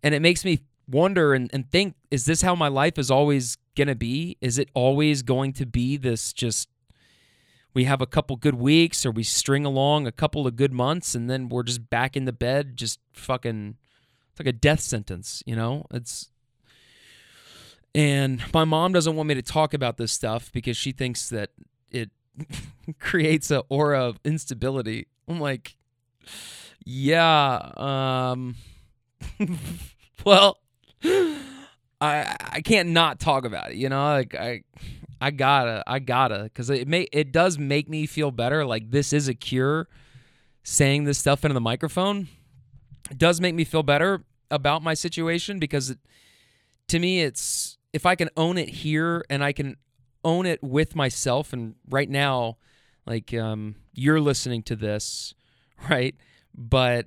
and 0.02 0.14
it 0.14 0.20
makes 0.20 0.44
me 0.44 0.60
wonder 0.88 1.34
and, 1.34 1.50
and 1.52 1.70
think 1.70 1.94
is 2.10 2.26
this 2.26 2.42
how 2.42 2.54
my 2.54 2.68
life 2.68 2.98
is 2.98 3.10
always 3.10 3.58
going 3.76 3.88
to 3.88 3.94
be? 3.94 4.36
Is 4.40 4.58
it 4.58 4.70
always 4.74 5.22
going 5.22 5.52
to 5.54 5.66
be 5.66 5.96
this 5.96 6.32
just 6.32 6.68
we 7.74 7.84
have 7.84 8.00
a 8.00 8.06
couple 8.06 8.36
good 8.36 8.54
weeks 8.54 9.04
or 9.04 9.10
we 9.10 9.22
string 9.22 9.66
along 9.66 10.06
a 10.06 10.12
couple 10.12 10.46
of 10.46 10.56
good 10.56 10.72
months 10.72 11.14
and 11.14 11.28
then 11.28 11.50
we're 11.50 11.62
just 11.62 11.90
back 11.90 12.16
in 12.16 12.24
the 12.24 12.32
bed 12.32 12.74
just 12.74 13.00
fucking 13.12 13.76
it's 14.30 14.40
like 14.40 14.46
a 14.46 14.52
death 14.52 14.80
sentence, 14.80 15.42
you 15.46 15.54
know? 15.54 15.84
It's 15.92 16.30
and 17.94 18.42
my 18.52 18.64
mom 18.64 18.92
doesn't 18.92 19.16
want 19.16 19.28
me 19.28 19.34
to 19.34 19.42
talk 19.42 19.74
about 19.74 19.96
this 19.96 20.12
stuff 20.12 20.50
because 20.52 20.76
she 20.76 20.92
thinks 20.92 21.28
that 21.28 21.50
it 21.90 22.10
creates 22.98 23.50
a 23.50 23.60
aura 23.68 24.04
of 24.04 24.20
instability. 24.24 25.06
I'm 25.28 25.40
like, 25.40 25.76
yeah, 26.84 27.72
um 27.76 28.56
well, 30.24 30.58
I 31.04 32.36
I 32.40 32.60
can't 32.62 32.90
not 32.90 33.20
talk 33.20 33.44
about 33.44 33.70
it, 33.70 33.76
you 33.76 33.88
know? 33.88 34.04
Like 34.04 34.34
I 34.34 34.62
I 35.20 35.30
gotta 35.30 35.82
I 35.86 35.98
gotta 35.98 36.44
because 36.44 36.70
it 36.70 36.88
may 36.88 37.02
it 37.12 37.32
does 37.32 37.58
make 37.58 37.88
me 37.88 38.06
feel 38.06 38.30
better. 38.30 38.64
Like 38.64 38.90
this 38.90 39.12
is 39.12 39.28
a 39.28 39.34
cure. 39.34 39.88
Saying 40.68 41.04
this 41.04 41.18
stuff 41.18 41.44
into 41.44 41.54
the 41.54 41.60
microphone 41.60 42.26
it 43.10 43.18
does 43.18 43.40
make 43.40 43.54
me 43.54 43.64
feel 43.64 43.82
better 43.82 44.24
about 44.50 44.82
my 44.82 44.94
situation 44.94 45.58
because 45.58 45.90
it, 45.90 45.98
to 46.88 46.98
me 46.98 47.22
it's 47.22 47.78
if 47.92 48.06
I 48.06 48.14
can 48.14 48.28
own 48.36 48.58
it 48.58 48.68
here 48.68 49.24
and 49.30 49.42
I 49.42 49.52
can 49.52 49.76
own 50.24 50.46
it 50.46 50.62
with 50.62 50.96
myself 50.96 51.52
and 51.52 51.74
right 51.88 52.08
now 52.08 52.58
like 53.06 53.32
um 53.34 53.76
you're 53.94 54.20
listening 54.20 54.62
to 54.64 54.76
this 54.76 55.34
right 55.88 56.14
but 56.54 57.06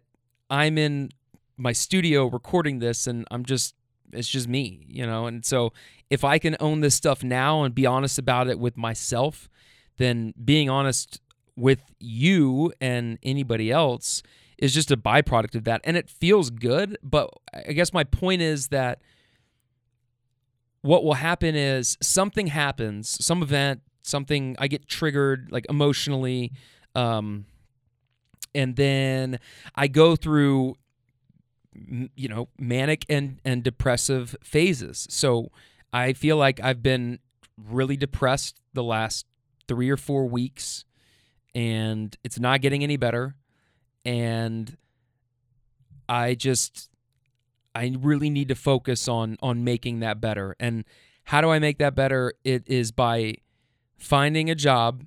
I'm 0.49 0.77
in 0.77 1.09
my 1.57 1.73
studio 1.73 2.27
recording 2.27 2.79
this 2.79 3.07
and 3.07 3.25
I'm 3.29 3.43
just 3.43 3.75
it's 4.13 4.27
just 4.27 4.47
me, 4.47 4.85
you 4.87 5.05
know. 5.05 5.25
And 5.27 5.45
so 5.45 5.73
if 6.09 6.23
I 6.23 6.39
can 6.39 6.55
own 6.59 6.81
this 6.81 6.95
stuff 6.95 7.23
now 7.23 7.63
and 7.63 7.73
be 7.73 7.85
honest 7.85 8.17
about 8.17 8.47
it 8.47 8.59
with 8.59 8.77
myself, 8.77 9.49
then 9.97 10.33
being 10.43 10.69
honest 10.69 11.21
with 11.55 11.81
you 11.99 12.71
and 12.79 13.19
anybody 13.23 13.71
else 13.71 14.23
is 14.57 14.73
just 14.73 14.91
a 14.91 14.97
byproduct 14.97 15.55
of 15.55 15.63
that. 15.65 15.81
And 15.83 15.97
it 15.97 16.09
feels 16.09 16.49
good, 16.49 16.97
but 17.03 17.29
I 17.53 17.73
guess 17.73 17.93
my 17.93 18.03
point 18.03 18.41
is 18.41 18.69
that 18.69 19.01
what 20.81 21.03
will 21.03 21.15
happen 21.15 21.55
is 21.55 21.97
something 22.01 22.47
happens, 22.47 23.23
some 23.23 23.41
event, 23.43 23.81
something 24.01 24.55
I 24.59 24.67
get 24.67 24.87
triggered 24.87 25.49
like 25.51 25.65
emotionally 25.69 26.51
um 26.95 27.45
and 28.55 28.75
then 28.75 29.39
I 29.75 29.87
go 29.87 30.15
through 30.15 30.75
you 31.73 32.27
know 32.27 32.49
manic 32.57 33.05
and 33.09 33.39
and 33.45 33.63
depressive 33.63 34.35
phases. 34.43 35.07
So 35.09 35.51
i 35.91 36.13
feel 36.13 36.37
like 36.37 36.59
i've 36.59 36.83
been 36.83 37.17
really 37.57 37.97
depressed 37.97 38.61
the 38.73 38.83
last 38.83 39.25
3 39.67 39.89
or 39.89 39.97
4 39.97 40.27
weeks 40.27 40.85
and 41.55 42.15
it's 42.23 42.39
not 42.39 42.61
getting 42.61 42.83
any 42.83 42.97
better. 42.97 43.35
And 44.05 44.77
i 46.07 46.33
just 46.33 46.89
i 47.75 47.93
really 47.99 48.29
need 48.29 48.47
to 48.47 48.55
focus 48.55 49.07
on 49.07 49.37
on 49.41 49.63
making 49.63 49.99
that 49.99 50.19
better. 50.21 50.55
And 50.59 50.85
how 51.25 51.41
do 51.41 51.49
i 51.49 51.59
make 51.59 51.77
that 51.79 51.95
better? 51.95 52.33
It 52.43 52.63
is 52.67 52.91
by 52.91 53.35
finding 53.97 54.49
a 54.49 54.55
job. 54.55 55.03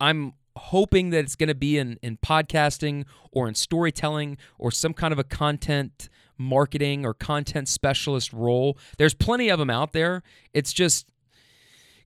I'm 0.00 0.32
hoping 0.56 1.10
that 1.10 1.24
it's 1.24 1.36
going 1.36 1.48
to 1.48 1.54
be 1.54 1.78
in, 1.78 1.98
in 2.02 2.16
podcasting 2.16 3.04
or 3.32 3.48
in 3.48 3.54
storytelling 3.54 4.36
or 4.58 4.70
some 4.70 4.92
kind 4.92 5.12
of 5.12 5.18
a 5.18 5.24
content 5.24 6.08
marketing 6.38 7.04
or 7.04 7.14
content 7.14 7.68
specialist 7.68 8.32
role. 8.32 8.76
There's 8.98 9.14
plenty 9.14 9.50
of 9.50 9.58
them 9.58 9.70
out 9.70 9.92
there. 9.92 10.22
It's 10.52 10.72
just 10.72 11.06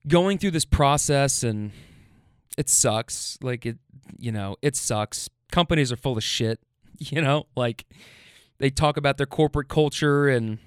going 0.07 0.37
through 0.37 0.51
this 0.51 0.65
process 0.65 1.43
and 1.43 1.71
it 2.57 2.69
sucks. 2.69 3.37
Like 3.41 3.65
it, 3.65 3.77
you 4.17 4.31
know, 4.31 4.57
it 4.61 4.75
sucks. 4.75 5.29
Companies 5.51 5.91
are 5.91 5.97
full 5.97 6.17
of 6.17 6.23
shit, 6.23 6.59
you 6.99 7.21
know, 7.21 7.47
like 7.55 7.85
they 8.57 8.69
talk 8.69 8.97
about 8.97 9.17
their 9.17 9.25
corporate 9.25 9.67
culture 9.67 10.27
and 10.27 10.59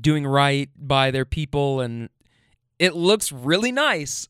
doing 0.00 0.26
right 0.26 0.70
by 0.76 1.10
their 1.10 1.24
people 1.24 1.80
and 1.80 2.08
it 2.78 2.96
looks 2.96 3.30
really 3.30 3.70
nice 3.70 4.26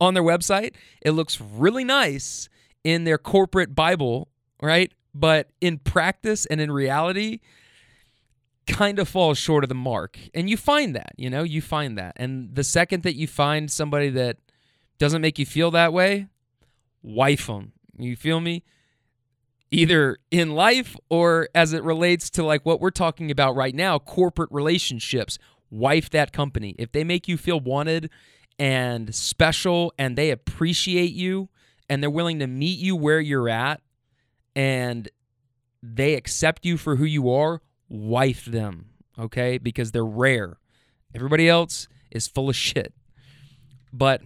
on 0.00 0.14
their 0.14 0.22
website. 0.22 0.74
It 1.02 1.12
looks 1.12 1.40
really 1.40 1.84
nice 1.84 2.48
in 2.84 3.04
their 3.04 3.18
corporate 3.18 3.74
Bible, 3.74 4.28
right? 4.62 4.92
But 5.14 5.50
in 5.60 5.78
practice 5.78 6.46
and 6.46 6.60
in 6.60 6.70
reality, 6.70 7.40
kind 8.68 8.98
of 8.98 9.08
falls 9.08 9.38
short 9.38 9.64
of 9.64 9.68
the 9.68 9.74
mark. 9.74 10.18
And 10.34 10.48
you 10.48 10.56
find 10.56 10.94
that, 10.94 11.12
you 11.16 11.30
know, 11.30 11.42
you 11.42 11.60
find 11.60 11.98
that. 11.98 12.12
And 12.16 12.54
the 12.54 12.64
second 12.64 13.02
that 13.02 13.16
you 13.16 13.26
find 13.26 13.70
somebody 13.70 14.10
that 14.10 14.36
doesn't 14.98 15.22
make 15.22 15.38
you 15.38 15.46
feel 15.46 15.70
that 15.72 15.92
way, 15.92 16.26
wife 17.02 17.46
them. 17.46 17.72
You 17.98 18.14
feel 18.14 18.40
me? 18.40 18.62
Either 19.70 20.18
in 20.30 20.54
life 20.54 20.96
or 21.10 21.48
as 21.54 21.72
it 21.72 21.82
relates 21.82 22.30
to 22.30 22.42
like 22.42 22.64
what 22.64 22.80
we're 22.80 22.90
talking 22.90 23.30
about 23.30 23.56
right 23.56 23.74
now, 23.74 23.98
corporate 23.98 24.50
relationships. 24.52 25.38
Wife 25.70 26.08
that 26.10 26.32
company. 26.32 26.74
If 26.78 26.92
they 26.92 27.04
make 27.04 27.28
you 27.28 27.36
feel 27.36 27.60
wanted 27.60 28.10
and 28.58 29.14
special 29.14 29.92
and 29.98 30.16
they 30.16 30.30
appreciate 30.30 31.12
you 31.12 31.48
and 31.88 32.02
they're 32.02 32.10
willing 32.10 32.38
to 32.40 32.46
meet 32.46 32.78
you 32.78 32.96
where 32.96 33.20
you're 33.20 33.48
at 33.48 33.80
and 34.56 35.08
they 35.82 36.14
accept 36.14 36.66
you 36.66 36.76
for 36.76 36.96
who 36.96 37.04
you 37.04 37.30
are, 37.30 37.62
wife 37.88 38.44
them, 38.44 38.86
okay? 39.18 39.58
Because 39.58 39.92
they're 39.92 40.04
rare. 40.04 40.58
Everybody 41.14 41.48
else 41.48 41.88
is 42.10 42.26
full 42.26 42.48
of 42.48 42.56
shit. 42.56 42.92
But 43.92 44.22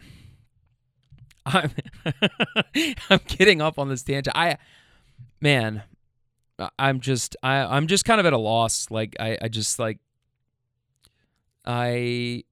I'm 1.47 1.71
I'm 3.11 3.21
getting 3.27 3.61
up 3.61 3.79
on 3.79 3.89
this 3.89 4.03
tangent. 4.03 4.37
I 4.37 4.59
man, 5.41 5.83
I'm 6.79 7.01
just 7.01 7.37
I 7.43 7.59
I'm 7.59 7.87
just 7.87 8.05
kind 8.05 8.21
of 8.21 8.27
at 8.27 8.33
a 8.33 8.39
loss. 8.39 8.91
Like 8.91 9.17
I 9.21 9.39
I 9.43 9.49
just 9.49 9.79
like 9.79 9.99
I 11.65 12.45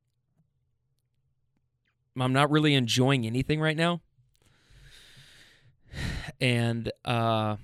I'm 2.23 2.33
not 2.33 2.51
really 2.51 2.75
enjoying 2.75 3.27
anything 3.27 3.61
right 3.61 3.77
now. 3.77 4.01
And 6.41 6.91
uh 7.05 7.57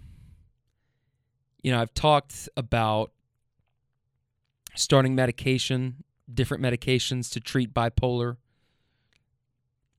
you 1.62 1.72
know, 1.72 1.80
I've 1.80 1.94
talked 1.94 2.48
about 2.56 3.10
starting 4.76 5.16
medication, 5.16 6.04
different 6.32 6.62
medications 6.62 7.28
to 7.32 7.40
treat 7.40 7.75
bipolar. 7.75 8.36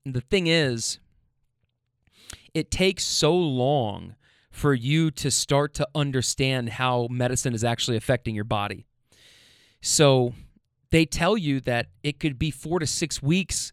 The 0.06 0.22
thing 0.22 0.46
is, 0.46 0.98
it 2.54 2.70
takes 2.70 3.04
so 3.04 3.36
long 3.36 4.14
for 4.50 4.72
you 4.72 5.10
to 5.10 5.30
start 5.30 5.74
to 5.74 5.86
understand 5.94 6.70
how 6.70 7.06
medicine 7.10 7.52
is 7.52 7.64
actually 7.64 7.98
affecting 7.98 8.34
your 8.34 8.44
body. 8.44 8.86
So 9.82 10.32
they 10.90 11.04
tell 11.04 11.36
you 11.36 11.60
that 11.60 11.88
it 12.02 12.18
could 12.18 12.38
be 12.38 12.50
four 12.50 12.78
to 12.78 12.86
six 12.86 13.22
weeks 13.22 13.72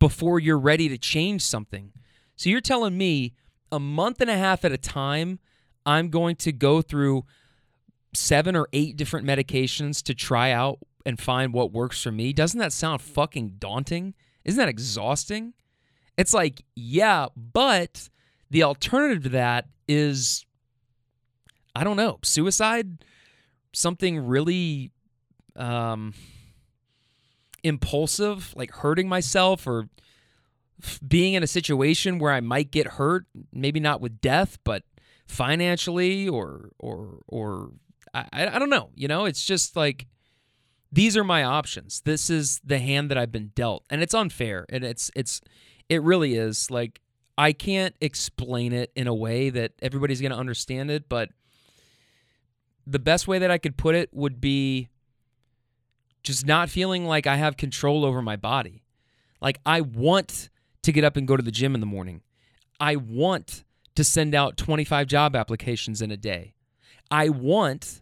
before 0.00 0.40
you're 0.40 0.58
ready 0.58 0.88
to 0.88 0.98
change 0.98 1.42
something. 1.42 1.92
So 2.34 2.50
you're 2.50 2.60
telling 2.60 2.98
me 2.98 3.34
a 3.70 3.78
month 3.78 4.20
and 4.20 4.30
a 4.30 4.36
half 4.36 4.64
at 4.64 4.72
a 4.72 4.78
time, 4.78 5.38
I'm 5.86 6.08
going 6.08 6.34
to 6.36 6.52
go 6.52 6.82
through 6.82 7.24
seven 8.14 8.56
or 8.56 8.66
eight 8.72 8.96
different 8.96 9.26
medications 9.26 10.02
to 10.04 10.14
try 10.14 10.50
out 10.50 10.80
and 11.06 11.20
find 11.20 11.52
what 11.52 11.72
works 11.72 12.02
for 12.02 12.10
me. 12.10 12.32
Doesn't 12.32 12.58
that 12.58 12.72
sound 12.72 13.00
fucking 13.00 13.56
daunting? 13.58 14.14
Isn't 14.44 14.58
that 14.58 14.68
exhausting? 14.68 15.54
It's 16.16 16.34
like, 16.34 16.64
yeah, 16.74 17.26
but 17.36 18.08
the 18.50 18.64
alternative 18.64 19.22
to 19.24 19.28
that 19.30 19.68
is, 19.86 20.44
I 21.74 21.84
don't 21.84 21.96
know, 21.96 22.18
suicide, 22.22 23.04
something 23.72 24.18
really 24.18 24.90
um, 25.56 26.14
impulsive, 27.62 28.52
like 28.56 28.70
hurting 28.72 29.08
myself 29.08 29.66
or 29.66 29.88
being 31.06 31.34
in 31.34 31.42
a 31.42 31.46
situation 31.46 32.18
where 32.18 32.32
I 32.32 32.40
might 32.40 32.70
get 32.70 32.86
hurt, 32.86 33.26
maybe 33.52 33.80
not 33.80 34.00
with 34.00 34.20
death, 34.20 34.58
but 34.64 34.82
financially 35.26 36.28
or 36.28 36.70
or 36.78 37.20
or 37.26 37.72
I, 38.12 38.26
I 38.32 38.58
don't 38.58 38.70
know. 38.70 38.90
You 38.94 39.08
know, 39.08 39.24
it's 39.24 39.44
just 39.44 39.76
like 39.76 40.06
these 40.92 41.16
are 41.16 41.24
my 41.24 41.44
options. 41.44 42.00
This 42.04 42.30
is 42.30 42.60
the 42.64 42.78
hand 42.78 43.10
that 43.10 43.18
I've 43.18 43.32
been 43.32 43.52
dealt, 43.54 43.84
and 43.90 44.02
it's 44.02 44.14
unfair, 44.14 44.66
and 44.68 44.84
it's 44.84 45.10
it's 45.14 45.40
it 45.88 46.02
really 46.02 46.34
is. 46.34 46.70
Like 46.70 47.00
I 47.38 47.52
can't 47.52 47.94
explain 48.00 48.72
it 48.72 48.90
in 48.94 49.06
a 49.06 49.14
way 49.14 49.50
that 49.50 49.72
everybody's 49.80 50.20
to 50.20 50.38
understand 50.38 50.90
it, 50.90 51.08
but 51.08 51.30
the 52.86 52.98
best 52.98 53.28
way 53.28 53.38
that 53.38 53.50
I 53.50 53.58
could 53.58 53.76
put 53.76 53.94
it 53.94 54.10
would 54.12 54.40
be 54.40 54.88
just 56.22 56.46
not 56.46 56.70
feeling 56.70 57.04
like 57.04 57.26
I 57.26 57.36
have 57.36 57.56
control 57.56 58.04
over 58.04 58.22
my 58.22 58.36
body. 58.36 58.84
Like 59.40 59.60
I 59.64 59.80
want 59.80 60.50
to 60.82 60.92
get 60.92 61.04
up 61.04 61.16
and 61.16 61.26
go 61.26 61.36
to 61.36 61.42
the 61.42 61.50
gym 61.50 61.74
in 61.74 61.80
the 61.80 61.86
morning. 61.86 62.22
I 62.78 62.96
want 62.96 63.64
to 63.94 64.04
send 64.04 64.34
out 64.34 64.56
25 64.56 65.06
job 65.06 65.36
applications 65.36 66.00
in 66.00 66.10
a 66.10 66.16
day. 66.16 66.54
I 67.10 67.28
want 67.28 68.00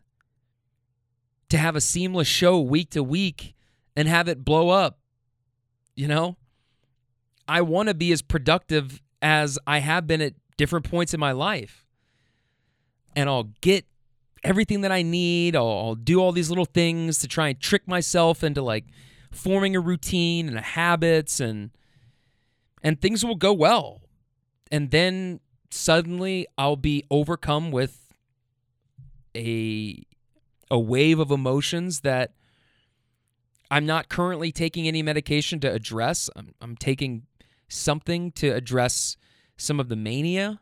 to 1.49 1.59
have 1.59 1.77
a 1.77 1.81
seamless 1.81 2.29
show 2.29 2.61
week 2.61 2.91
to 2.91 3.03
week 3.03 3.55
and 3.97 4.07
have 4.07 4.29
it 4.29 4.45
blow 4.45 4.69
up. 4.69 4.99
You 5.97 6.09
know? 6.09 6.37
I 7.49 7.63
want 7.63 7.89
to 7.89 7.95
be 7.95 8.13
as 8.13 8.21
productive 8.21 9.01
as 9.23 9.59
I 9.67 9.79
have 9.79 10.07
been 10.07 10.21
at 10.21 10.35
different 10.57 10.89
points 10.89 11.15
in 11.15 11.21
my 11.21 11.33
life. 11.33 11.87
And 13.17 13.29
I'll 13.29 13.51
get 13.63 13.87
everything 14.45 14.83
that 14.83 14.93
I 14.93 15.03
need. 15.03 15.57
I'll, 15.57 15.69
I'll, 15.69 15.95
do 15.95 16.21
all 16.21 16.33
these 16.33 16.49
little 16.49 16.65
things 16.65 17.19
to 17.21 17.29
try 17.29 17.49
and 17.49 17.61
trick 17.61 17.87
myself 17.87 18.43
into 18.45 18.63
like 18.63 18.85
forming 19.31 19.77
a 19.77 19.81
routine 19.81 20.49
and 20.49 20.57
a 20.57 20.63
habits 20.63 21.41
and 21.41 21.71
and 22.83 23.01
things 23.01 23.25
will 23.25 23.35
go 23.35 23.53
well. 23.53 24.03
And 24.71 24.91
then 24.91 25.41
suddenly 25.71 26.47
I'll 26.57 26.77
be 26.77 27.05
overcome 27.11 27.71
with 27.71 28.13
a 29.37 30.03
a 30.71 30.79
wave 30.79 31.19
of 31.19 31.31
emotions 31.31 32.01
that 32.01 32.33
I'm 33.71 33.87
not 33.87 34.09
currently 34.09 34.53
taking 34.53 34.89
any 34.89 35.03
medication 35.03 35.61
to 35.61 35.73
address. 35.73 36.31
I'm, 36.37 36.55
I'm 36.61 36.77
taking 36.77 37.27
something 37.69 38.33
to 38.33 38.51
address 38.51 39.17
some 39.57 39.79
of 39.79 39.89
the 39.89 39.97
mania, 39.97 40.61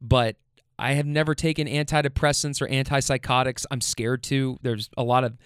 but 0.00 0.36
I 0.80 0.94
have 0.94 1.06
never 1.06 1.34
taken 1.34 1.68
antidepressants 1.68 2.60
or 2.62 2.66
antipsychotics. 2.66 3.66
I'm 3.70 3.80
scared 3.80 4.22
to. 4.24 4.56
There's 4.62 4.88
a 4.96 5.02
lot 5.02 5.24
of 5.24 5.36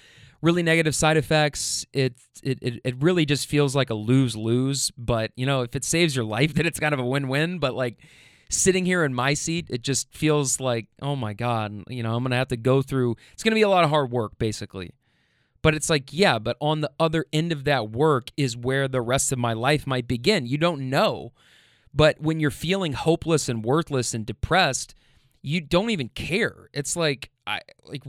really 0.40 0.62
negative 0.62 0.94
side 0.94 1.16
effects. 1.16 1.84
It 1.92 2.14
it 2.42 2.58
it, 2.62 2.80
it 2.84 3.02
really 3.02 3.26
just 3.26 3.48
feels 3.48 3.74
like 3.74 3.90
a 3.90 3.94
lose 3.94 4.36
lose. 4.36 4.92
But 4.96 5.32
you 5.36 5.44
know, 5.44 5.62
if 5.62 5.74
it 5.74 5.84
saves 5.84 6.14
your 6.14 6.24
life, 6.24 6.54
then 6.54 6.66
it's 6.66 6.78
kind 6.78 6.94
of 6.94 7.00
a 7.00 7.04
win 7.04 7.28
win. 7.28 7.58
But 7.58 7.74
like 7.74 7.98
sitting 8.48 8.86
here 8.86 9.04
in 9.04 9.12
my 9.12 9.34
seat, 9.34 9.66
it 9.70 9.82
just 9.82 10.14
feels 10.14 10.60
like, 10.60 10.86
oh 11.02 11.16
my 11.16 11.34
god, 11.34 11.82
you 11.88 12.02
know, 12.02 12.14
I'm 12.14 12.22
gonna 12.22 12.36
have 12.36 12.48
to 12.48 12.56
go 12.56 12.80
through. 12.80 13.16
It's 13.32 13.42
gonna 13.42 13.56
be 13.56 13.62
a 13.62 13.68
lot 13.68 13.84
of 13.84 13.90
hard 13.90 14.12
work, 14.12 14.38
basically. 14.38 14.92
But 15.62 15.74
it's 15.74 15.88
like, 15.88 16.12
yeah, 16.12 16.38
but 16.38 16.58
on 16.60 16.82
the 16.82 16.90
other 17.00 17.24
end 17.32 17.50
of 17.50 17.64
that 17.64 17.90
work 17.90 18.28
is 18.36 18.54
where 18.54 18.86
the 18.86 19.00
rest 19.00 19.32
of 19.32 19.38
my 19.38 19.54
life 19.54 19.86
might 19.86 20.06
begin. 20.06 20.46
You 20.46 20.58
don't 20.58 20.90
know. 20.90 21.32
But 21.94 22.20
when 22.20 22.38
you're 22.38 22.50
feeling 22.50 22.92
hopeless 22.92 23.48
and 23.48 23.64
worthless 23.64 24.12
and 24.12 24.26
depressed, 24.26 24.94
you 25.44 25.60
don't 25.60 25.90
even 25.90 26.08
care. 26.08 26.70
It's 26.72 26.96
like 26.96 27.30
I 27.46 27.60
like 27.84 28.02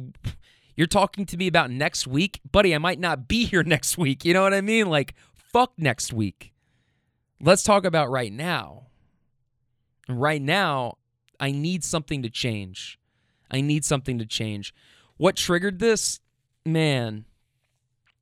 you're 0.75 0.87
talking 0.87 1.25
to 1.25 1.37
me 1.37 1.47
about 1.47 1.69
next 1.69 2.07
week, 2.07 2.39
buddy, 2.49 2.73
I 2.73 2.77
might 2.77 2.99
not 2.99 3.27
be 3.27 3.45
here 3.45 3.63
next 3.65 3.97
week. 3.97 4.23
You 4.23 4.33
know 4.33 4.41
what 4.41 4.53
I 4.53 4.61
mean? 4.61 4.89
Like 4.89 5.13
fuck 5.33 5.73
next 5.77 6.13
week. 6.13 6.53
Let's 7.41 7.61
talk 7.61 7.83
about 7.83 8.09
right 8.09 8.31
now. 8.31 8.87
Right 10.07 10.41
now, 10.41 10.97
I 11.37 11.51
need 11.51 11.83
something 11.83 12.23
to 12.23 12.29
change. 12.29 12.97
I 13.51 13.59
need 13.59 13.83
something 13.83 14.17
to 14.17 14.25
change. 14.25 14.73
What 15.17 15.35
triggered 15.35 15.79
this? 15.79 16.21
Man, 16.65 17.25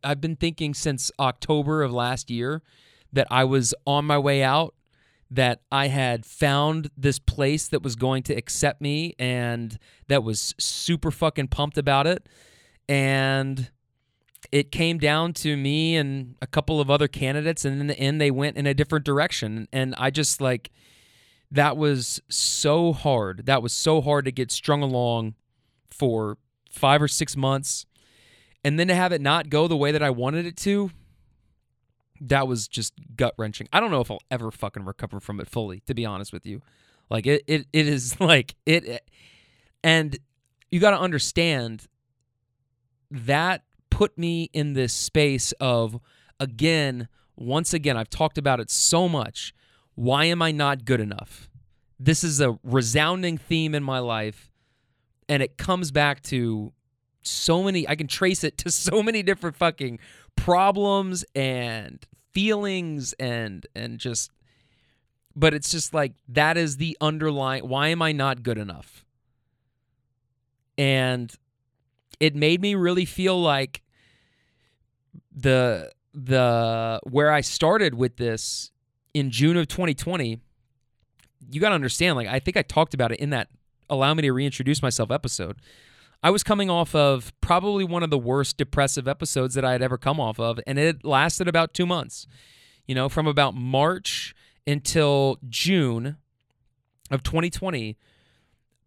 I've 0.03 0.19
been 0.19 0.35
thinking 0.35 0.73
since 0.73 1.11
October 1.19 1.83
of 1.83 1.93
last 1.93 2.31
year 2.31 2.63
that 3.11 3.27
I 3.29 3.43
was 3.43 3.75
on 3.85 4.05
my 4.05 4.17
way 4.17 4.41
out, 4.41 4.73
that 5.31 5.61
I 5.71 5.87
had 5.87 6.25
found 6.25 6.89
this 6.97 7.19
place 7.19 7.67
that 7.67 7.81
was 7.81 7.95
going 7.95 8.23
to 8.23 8.33
accept 8.33 8.81
me 8.81 9.15
and 9.17 9.77
that 10.07 10.23
was 10.23 10.53
super 10.59 11.11
fucking 11.11 11.47
pumped 11.47 11.77
about 11.77 12.07
it. 12.07 12.27
And 12.87 13.71
it 14.51 14.71
came 14.71 14.97
down 14.97 15.33
to 15.33 15.57
me 15.57 15.95
and 15.95 16.35
a 16.41 16.47
couple 16.47 16.79
of 16.79 16.91
other 16.91 17.07
candidates, 17.07 17.65
and 17.65 17.79
in 17.79 17.87
the 17.87 17.97
end, 17.97 18.19
they 18.19 18.29
went 18.29 18.57
in 18.57 18.67
a 18.67 18.73
different 18.73 19.05
direction. 19.05 19.67
And 19.71 19.95
I 19.97 20.09
just 20.09 20.41
like, 20.41 20.69
that 21.49 21.77
was 21.77 22.21
so 22.29 22.93
hard. 22.93 23.45
That 23.45 23.63
was 23.63 23.73
so 23.73 24.01
hard 24.01 24.25
to 24.25 24.31
get 24.31 24.51
strung 24.51 24.83
along 24.83 25.35
for 25.89 26.37
five 26.69 27.01
or 27.01 27.07
six 27.07 27.37
months 27.37 27.85
and 28.63 28.79
then 28.79 28.87
to 28.87 28.95
have 28.95 29.11
it 29.11 29.21
not 29.21 29.49
go 29.49 29.67
the 29.67 29.77
way 29.77 29.91
that 29.91 30.01
I 30.01 30.09
wanted 30.09 30.45
it 30.45 30.57
to, 30.57 30.89
that 32.27 32.47
was 32.47 32.67
just 32.67 32.93
gut 33.15 33.33
wrenching. 33.37 33.67
I 33.73 33.79
don't 33.79 33.91
know 33.91 34.01
if 34.01 34.09
I'll 34.09 34.21
ever 34.31 34.51
fucking 34.51 34.85
recover 34.85 35.19
from 35.19 35.39
it 35.39 35.49
fully, 35.49 35.81
to 35.81 35.93
be 35.93 36.05
honest 36.05 36.31
with 36.31 36.45
you. 36.45 36.61
Like 37.09 37.27
it, 37.27 37.43
it, 37.47 37.67
it 37.73 37.87
is 37.87 38.19
like 38.19 38.55
it, 38.65 38.87
eh, 38.87 38.99
and 39.83 40.17
you 40.71 40.79
got 40.79 40.91
to 40.91 40.99
understand 40.99 41.87
that 43.11 43.63
put 43.89 44.17
me 44.17 44.49
in 44.53 44.73
this 44.73 44.93
space 44.93 45.51
of 45.59 45.99
again, 46.39 47.07
once 47.35 47.73
again, 47.73 47.97
I've 47.97 48.09
talked 48.09 48.37
about 48.37 48.59
it 48.59 48.71
so 48.71 49.07
much. 49.07 49.53
Why 49.95 50.25
am 50.25 50.41
I 50.41 50.51
not 50.51 50.85
good 50.85 50.99
enough? 50.99 51.49
This 51.99 52.23
is 52.23 52.41
a 52.41 52.57
resounding 52.63 53.37
theme 53.37 53.75
in 53.75 53.83
my 53.83 53.99
life, 53.99 54.49
and 55.29 55.43
it 55.43 55.57
comes 55.57 55.91
back 55.91 56.23
to 56.23 56.73
so 57.21 57.63
many 57.63 57.87
I 57.87 57.95
can 57.95 58.07
trace 58.07 58.43
it 58.43 58.57
to 58.59 58.71
so 58.71 59.03
many 59.03 59.23
different 59.23 59.55
fucking 59.55 59.99
problems 60.35 61.23
and 61.35 62.05
feelings 62.33 63.13
and 63.13 63.65
and 63.75 63.99
just 63.99 64.31
but 65.35 65.53
it's 65.53 65.71
just 65.71 65.93
like 65.93 66.13
that 66.27 66.57
is 66.57 66.77
the 66.77 66.97
underlying 67.01 67.67
why 67.67 67.87
am 67.89 68.01
I 68.01 68.11
not 68.11 68.43
good 68.43 68.57
enough? 68.57 69.05
And 70.77 71.33
it 72.19 72.35
made 72.35 72.61
me 72.61 72.75
really 72.75 73.05
feel 73.05 73.39
like 73.39 73.81
the 75.35 75.91
the 76.13 76.99
where 77.09 77.31
I 77.31 77.41
started 77.41 77.95
with 77.95 78.17
this 78.17 78.71
in 79.13 79.31
June 79.31 79.57
of 79.57 79.67
2020 79.67 80.39
you 81.51 81.61
got 81.61 81.69
to 81.69 81.75
understand 81.75 82.15
like 82.15 82.27
I 82.27 82.39
think 82.39 82.57
I 82.57 82.61
talked 82.61 82.93
about 82.93 83.11
it 83.11 83.19
in 83.19 83.31
that 83.31 83.49
allow 83.89 84.13
me 84.13 84.21
to 84.23 84.31
reintroduce 84.31 84.81
myself 84.81 85.11
episode 85.11 85.57
I 86.23 86.29
was 86.29 86.41
coming 86.41 86.69
off 86.69 86.95
of 86.95 87.33
probably 87.41 87.83
one 87.83 88.01
of 88.01 88.09
the 88.09 88.17
worst 88.17 88.55
depressive 88.55 89.09
episodes 89.09 89.55
that 89.55 89.65
I 89.65 89.73
had 89.73 89.81
ever 89.81 89.97
come 89.97 90.21
off 90.21 90.39
of, 90.39 90.57
and 90.65 90.79
it 90.79 91.03
lasted 91.03 91.49
about 91.49 91.73
two 91.73 91.85
months. 91.85 92.27
You 92.87 92.95
know, 92.95 93.09
from 93.09 93.27
about 93.27 93.55
March 93.55 94.33
until 94.65 95.37
June 95.49 96.15
of 97.11 97.23
2020, 97.23 97.97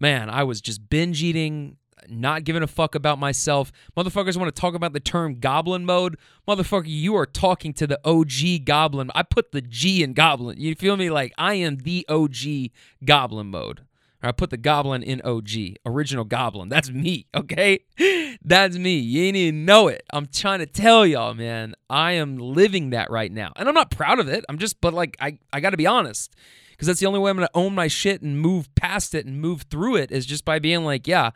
man, 0.01 0.31
I 0.31 0.44
was 0.44 0.62
just 0.62 0.88
binge 0.88 1.22
eating, 1.22 1.77
not 2.09 2.44
giving 2.44 2.62
a 2.62 2.66
fuck 2.66 2.94
about 2.94 3.18
myself. 3.18 3.70
Motherfuckers 3.94 4.38
want 4.38 4.55
to 4.55 4.59
talk 4.59 4.75
about 4.75 4.94
the 4.94 5.01
term 5.01 5.38
goblin 5.38 5.85
mode. 5.85 6.16
Motherfucker, 6.49 6.85
you 6.87 7.14
are 7.16 7.27
talking 7.27 7.75
to 7.75 7.87
the 7.87 8.01
OG 8.03 8.64
goblin. 8.64 9.11
I 9.14 9.22
put 9.22 9.53
the 9.53 9.61
G 9.61 10.03
in 10.03 10.14
goblin. 10.14 10.59
You 10.59 10.75
feel 10.75 10.96
me? 10.96 11.11
Like 11.11 11.35
I 11.37 11.55
am 11.55 11.77
the 11.79 12.07
OG 12.09 12.70
goblin 13.05 13.49
mode. 13.49 13.83
I 14.27 14.33
put 14.33 14.51
the 14.51 14.57
goblin 14.57 15.03
in 15.03 15.21
OG, 15.23 15.77
original 15.85 16.25
goblin. 16.25 16.69
That's 16.69 16.91
me, 16.91 17.27
okay? 17.35 17.81
That's 18.45 18.77
me. 18.77 18.99
You 18.99 19.25
ain't 19.25 19.37
even 19.37 19.65
know 19.65 19.89
it. 19.89 20.03
I'm 20.12 20.27
trying 20.27 20.61
to 20.61 20.67
tell 20.67 21.07
y'all, 21.07 21.35
man. 21.35 21.75
I 21.89 22.12
am 22.12 22.37
living 22.37 22.91
that 22.91 23.11
right 23.11 23.31
now. 23.31 23.53
And 23.57 23.69
I'm 23.69 23.75
not 23.75 23.91
proud 23.91 24.19
of 24.19 24.29
it. 24.29 24.45
I'm 24.49 24.59
just, 24.59 24.81
but 24.81 24.95
like, 24.95 25.17
I, 25.21 25.39
I 25.53 25.61
got 25.61 25.71
to 25.71 25.77
be 25.77 25.87
honest. 25.87 26.35
Because 26.71 26.89
that's 26.89 27.01
the 27.01 27.07
only 27.07 27.21
way 27.21 27.31
I'm 27.31 27.37
going 27.37 27.49
to 27.49 27.57
own 27.57 27.75
my 27.75 27.89
shit 27.89 28.21
and 28.21 28.39
move 28.39 28.73
past 28.75 29.15
it 29.15 29.25
and 29.25 29.41
move 29.41 29.62
through 29.62 29.97
it 29.97 30.11
is 30.11 30.27
just 30.27 30.45
by 30.45 30.59
being 30.59 30.85
like, 30.85 31.07
yeah, 31.07 31.31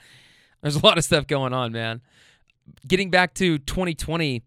there's 0.61 0.77
a 0.77 0.85
lot 0.85 0.99
of 0.99 1.05
stuff 1.05 1.27
going 1.27 1.55
on, 1.55 1.73
man. 1.73 2.03
Getting 2.87 3.11
back 3.11 3.33
to 3.35 3.59
2020, 3.59 4.43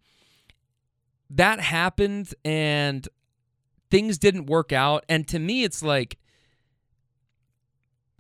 that 1.32 1.60
happened 1.60 2.34
and 2.46 3.08
things 3.90 4.18
didn't 4.20 4.46
work 4.46 4.72
out. 4.72 5.04
And 5.10 5.28
to 5.30 5.40
me, 5.40 5.64
it's 5.64 5.82
like, 5.82 6.18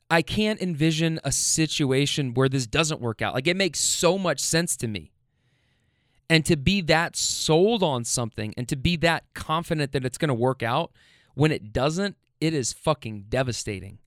I 0.09 0.21
can't 0.21 0.61
envision 0.61 1.19
a 1.23 1.31
situation 1.31 2.33
where 2.33 2.49
this 2.49 2.67
doesn't 2.67 3.01
work 3.01 3.21
out. 3.21 3.33
Like 3.33 3.47
it 3.47 3.57
makes 3.57 3.79
so 3.79 4.17
much 4.17 4.39
sense 4.39 4.77
to 4.77 4.87
me. 4.87 5.11
And 6.29 6.45
to 6.45 6.55
be 6.55 6.81
that 6.81 7.15
sold 7.15 7.83
on 7.83 8.05
something 8.05 8.53
and 8.57 8.67
to 8.69 8.75
be 8.75 8.95
that 8.97 9.25
confident 9.33 9.91
that 9.91 10.05
it's 10.05 10.17
going 10.17 10.29
to 10.29 10.33
work 10.33 10.63
out 10.63 10.91
when 11.35 11.51
it 11.51 11.73
doesn't, 11.73 12.15
it 12.39 12.53
is 12.53 12.73
fucking 12.73 13.25
devastating. 13.29 13.99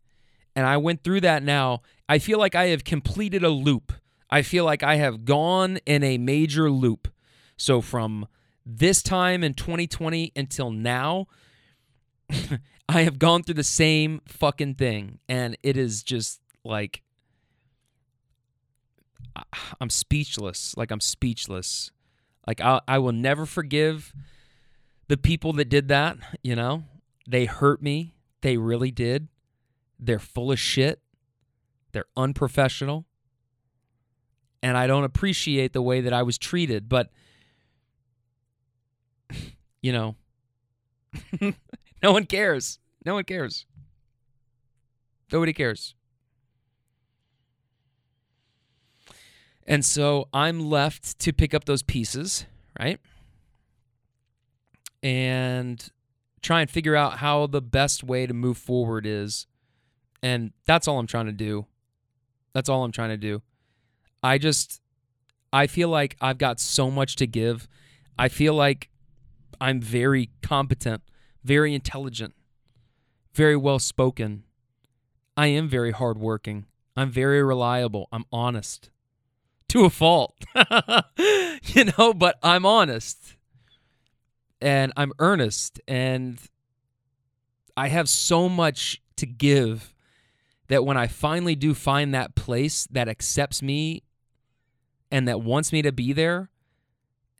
And 0.55 0.67
I 0.67 0.77
went 0.79 1.05
through 1.05 1.21
that 1.21 1.43
now. 1.43 1.83
I 2.09 2.19
feel 2.19 2.39
like 2.39 2.55
I 2.55 2.67
have 2.69 2.85
completed 2.85 3.45
a 3.45 3.51
loop. 3.51 3.93
I 4.31 4.43
feel 4.43 4.65
like 4.65 4.83
I 4.83 4.97
have 4.97 5.25
gone 5.25 5.79
in 5.87 6.03
a 6.03 6.19
major 6.19 6.71
loop. 6.71 7.09
So 7.57 7.81
from 7.81 8.27
this 8.65 9.03
time 9.03 9.45
in 9.45 9.55
2020 9.55 10.33
until 10.35 10.71
now, 10.71 11.27
I 12.89 13.03
have 13.03 13.19
gone 13.19 13.43
through 13.43 13.55
the 13.55 13.65
same 13.65 14.21
fucking 14.27 14.75
thing, 14.75 15.19
and 15.29 15.57
it 15.63 15.77
is 15.77 16.03
just 16.03 16.41
like 16.65 17.03
I'm 19.81 19.91
speechless. 19.91 20.77
Like 20.77 20.91
I'm 20.91 21.01
speechless. 21.01 21.91
Like 22.47 22.61
I 22.61 22.81
I 22.87 22.99
will 22.99 23.13
never 23.13 23.47
forgive 23.47 24.15
the 25.09 25.17
people 25.17 25.53
that 25.55 25.69
did 25.69 25.89
that, 25.89 26.17
you 26.43 26.57
know? 26.57 26.85
They 27.29 27.45
hurt 27.45 27.83
me. 27.83 28.15
They 28.41 28.57
really 28.57 28.91
did. 28.91 29.29
They're 29.99 30.19
full 30.19 30.53
of 30.53 30.59
shit. 30.59 31.01
They're 31.93 32.07
unprofessional. 32.17 33.07
And 34.63 34.77
I 34.77 34.87
don't 34.87 35.05
appreciate 35.05 35.73
the 35.73 35.83
way 35.83 36.01
that 36.01 36.13
I 36.13 36.23
was 36.23 36.39
treated, 36.39 36.89
but 36.89 37.11
you 39.83 39.93
know, 39.93 40.17
no 42.03 42.13
one 42.13 42.27
cares. 42.27 42.79
No 43.05 43.15
one 43.15 43.25
cares. 43.25 43.67
Nobody 45.33 45.53
cares. 45.53 45.95
And 49.67 49.85
so 49.85 50.29
I'm 50.33 50.61
left 50.71 51.19
to 51.21 51.33
pick 51.33 51.53
up 51.53 51.65
those 51.65 51.83
pieces, 51.83 52.47
right? 52.79 53.01
And 55.03 55.89
try 56.41 56.61
and 56.61 56.71
figure 56.71 56.95
out 56.95 57.19
how 57.19 57.47
the 57.47 57.61
best 57.61 58.05
way 58.05 58.27
to 58.27 58.35
move 58.35 58.59
forward 58.59 59.05
is. 59.07 59.47
And 60.23 60.53
that's 60.67 60.87
all 60.87 60.99
I'm 60.99 61.09
trying 61.09 61.27
to 61.27 61.33
do. 61.33 61.67
That's 62.53 62.69
all 62.69 62.85
I'm 62.85 62.93
trying 62.93 63.11
to 63.11 63.17
do. 63.17 63.43
I 64.23 64.39
just 64.39 64.81
I 65.53 65.67
feel 65.67 65.89
like 65.89 66.17
I've 66.21 66.39
got 66.39 66.61
so 66.61 66.91
much 66.91 67.17
to 67.17 67.27
give. 67.27 67.69
I 68.19 68.29
feel 68.29 68.55
like 68.55 68.91
I'm 69.61 69.81
very 69.81 70.31
competent, 70.43 71.03
very 71.47 71.75
intelligent, 71.75 72.35
very 73.33 73.57
well 73.57 73.79
spoken. 73.79 74.43
I 75.37 75.47
am 75.47 75.69
very 75.69 75.93
hardworking. 75.93 76.67
I'm 76.97 77.11
very 77.11 77.43
reliable. 77.43 78.09
I'm 78.11 78.25
honest 78.33 78.91
to 79.69 79.85
a 79.85 79.91
fault, 79.91 80.35
you 81.19 81.85
know, 81.99 82.13
but 82.15 82.37
I'm 82.43 82.65
honest 82.67 83.37
and 84.61 84.93
I'm 84.97 85.13
earnest 85.19 85.81
and 85.87 86.39
I 87.77 87.89
have 87.89 88.09
so 88.09 88.49
much 88.49 89.03
to 89.17 89.27
give 89.27 89.93
that 90.69 90.85
when 90.85 90.97
I 90.97 91.07
finally 91.07 91.55
do 91.55 91.75
find 91.75 92.15
that 92.15 92.35
place 92.35 92.87
that 92.91 93.09
accepts 93.09 93.63
me 93.63 94.03
and 95.11 95.29
that 95.29 95.43
wants 95.43 95.73
me 95.73 95.83
to 95.83 95.93
be 95.93 96.13
there 96.13 96.51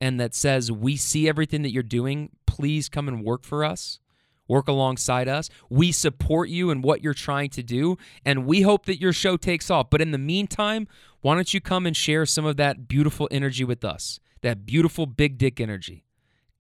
and 0.01 0.21
that 0.21 0.35
says, 0.35 0.71
We 0.71 0.97
see 0.97 1.29
everything 1.29 1.63
that 1.63 1.73
you're 1.73 1.83
doing, 1.83 2.31
please 2.57 2.89
come 2.89 3.07
and 3.07 3.23
work 3.23 3.45
for 3.45 3.65
us, 3.65 4.01
work 4.49 4.67
alongside 4.67 5.29
us. 5.29 5.51
We 5.69 5.93
support 5.93 6.49
you 6.49 6.71
in 6.71 6.81
what 6.81 7.03
you're 7.03 7.13
trying 7.13 7.51
to 7.51 7.63
do, 7.63 7.99
and 8.25 8.47
we 8.47 8.63
hope 8.63 8.87
that 8.87 8.99
your 8.99 9.13
show 9.13 9.37
takes 9.37 9.71
off. 9.71 9.91
But 9.91 10.01
in 10.01 10.11
the 10.11 10.19
meantime, 10.19 10.89
why 11.21 11.35
don't 11.35 11.53
you 11.53 11.61
come 11.61 11.85
and 11.85 11.95
share 11.95 12.25
some 12.25 12.47
of 12.47 12.57
that 12.57 12.89
beautiful 12.89 13.29
energy 13.31 13.63
with 13.63 13.85
us, 13.85 14.21
that 14.41 14.65
beautiful 14.65 15.05
big 15.05 15.37
dick 15.37 15.61
energy? 15.61 16.05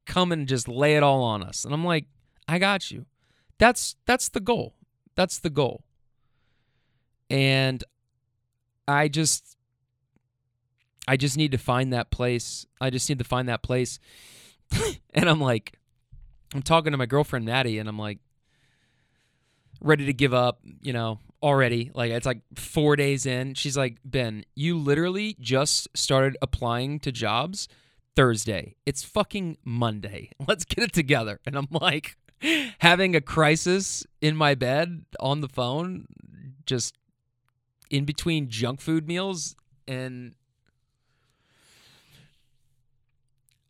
Come 0.04 0.32
and 0.32 0.46
just 0.46 0.68
lay 0.68 0.96
it 0.96 1.02
all 1.02 1.22
on 1.22 1.42
us. 1.42 1.64
And 1.64 1.72
I'm 1.72 1.84
like, 1.84 2.04
I 2.46 2.58
got 2.58 2.90
you. 2.90 3.06
That's 3.58 3.96
that's 4.04 4.28
the 4.28 4.40
goal. 4.40 4.74
That's 5.14 5.38
the 5.38 5.50
goal. 5.50 5.82
And 7.30 7.82
I 8.86 9.08
just 9.08 9.56
I 11.08 11.16
just 11.16 11.36
need 11.36 11.52
to 11.52 11.58
find 11.58 11.92
that 11.92 12.10
place. 12.10 12.66
I 12.80 12.90
just 12.90 13.08
need 13.08 13.18
to 13.18 13.24
find 13.24 13.48
that 13.48 13.62
place. 13.62 13.98
and 15.14 15.28
I'm 15.28 15.40
like 15.40 15.78
I'm 16.56 16.62
talking 16.62 16.92
to 16.92 16.98
my 16.98 17.04
girlfriend 17.04 17.44
Maddie 17.44 17.78
and 17.78 17.86
I'm 17.86 17.98
like 17.98 18.18
ready 19.82 20.06
to 20.06 20.14
give 20.14 20.32
up, 20.32 20.60
you 20.80 20.94
know, 20.94 21.18
already. 21.42 21.90
Like 21.94 22.10
it's 22.10 22.24
like 22.24 22.40
4 22.54 22.96
days 22.96 23.26
in. 23.26 23.52
She's 23.52 23.76
like, 23.76 23.98
"Ben, 24.04 24.44
you 24.54 24.78
literally 24.78 25.36
just 25.38 25.88
started 25.94 26.38
applying 26.40 26.98
to 27.00 27.12
jobs 27.12 27.68
Thursday. 28.16 28.76
It's 28.86 29.04
fucking 29.04 29.58
Monday. 29.64 30.30
Let's 30.48 30.64
get 30.64 30.82
it 30.82 30.94
together." 30.94 31.40
And 31.44 31.56
I'm 31.56 31.68
like 31.70 32.16
having 32.78 33.14
a 33.14 33.20
crisis 33.20 34.06
in 34.22 34.34
my 34.34 34.54
bed 34.54 35.04
on 35.20 35.42
the 35.42 35.48
phone 35.48 36.06
just 36.64 36.96
in 37.90 38.06
between 38.06 38.48
junk 38.48 38.80
food 38.80 39.06
meals 39.06 39.56
and 39.86 40.34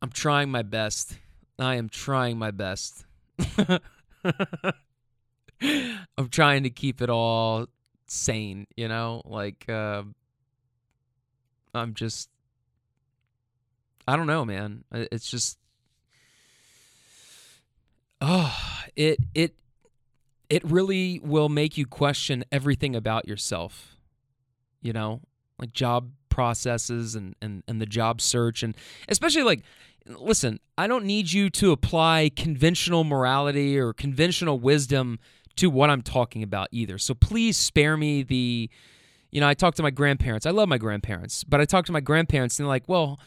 I'm 0.01 0.11
trying 0.11 0.51
my 0.51 0.63
best. 0.63 1.17
I 1.59 1.77
am 1.77 1.89
trying 1.89 2.39
my 2.39 2.51
best. 2.51 3.05
I'm 6.19 6.29
trying 6.31 6.65
to 6.65 6.71
keep 6.71 7.01
it 7.01 7.09
all 7.09 7.67
sane, 8.07 8.67
you 8.77 8.89
know? 8.89 9.23
Like 9.25 9.65
uh, 9.69 10.03
I'm 11.75 11.95
just 11.95 12.29
I 14.09 14.17
don't 14.17 14.27
know, 14.27 14.45
man. 14.45 14.85
It's 14.93 15.31
just 15.31 15.59
oh, 18.21 18.57
it 18.97 19.19
it 19.35 19.55
it 20.49 20.65
really 20.65 21.21
will 21.21 21.49
make 21.49 21.77
you 21.77 21.87
question 21.87 22.45
everything 22.53 22.95
about 22.95 23.27
yourself. 23.27 23.97
You 24.81 24.93
know, 24.93 25.23
like 25.59 25.73
job 25.73 26.11
processes 26.37 27.15
and 27.15 27.35
and 27.41 27.63
and 27.67 27.81
the 27.81 27.87
job 27.87 28.21
search 28.21 28.63
and 28.63 28.77
especially 29.09 29.43
like 29.43 29.63
listen, 30.07 30.61
I 30.79 30.87
don't 30.87 31.07
need 31.07 31.33
you 31.33 31.49
to 31.51 31.73
apply 31.73 32.31
conventional 32.37 33.03
morality 33.03 33.77
or 33.79 33.93
conventional 33.93 34.61
wisdom 34.61 35.19
to 35.57 35.71
what 35.71 35.91
I'm 35.91 36.03
talking 36.03 36.43
about 36.43 36.69
either. 36.71 36.99
So 36.99 37.15
please 37.15 37.57
spare 37.57 37.97
me 37.97 38.23
the 38.23 38.69
you 39.33 39.41
know, 39.41 39.49
I 39.49 39.55
talk 39.55 39.75
to 39.77 39.83
my 39.83 39.91
grandparents. 39.91 40.47
I 40.47 40.51
love 40.51 40.69
my 40.69 40.79
grandparents, 40.79 41.43
but 41.43 41.61
I 41.61 41.65
talk 41.65 41.87
to 41.87 41.93
my 41.93 42.01
grandparents 42.01 42.59
and 42.59 42.65
they're 42.65 42.69
like, 42.69 42.87
"Well, 42.87 43.19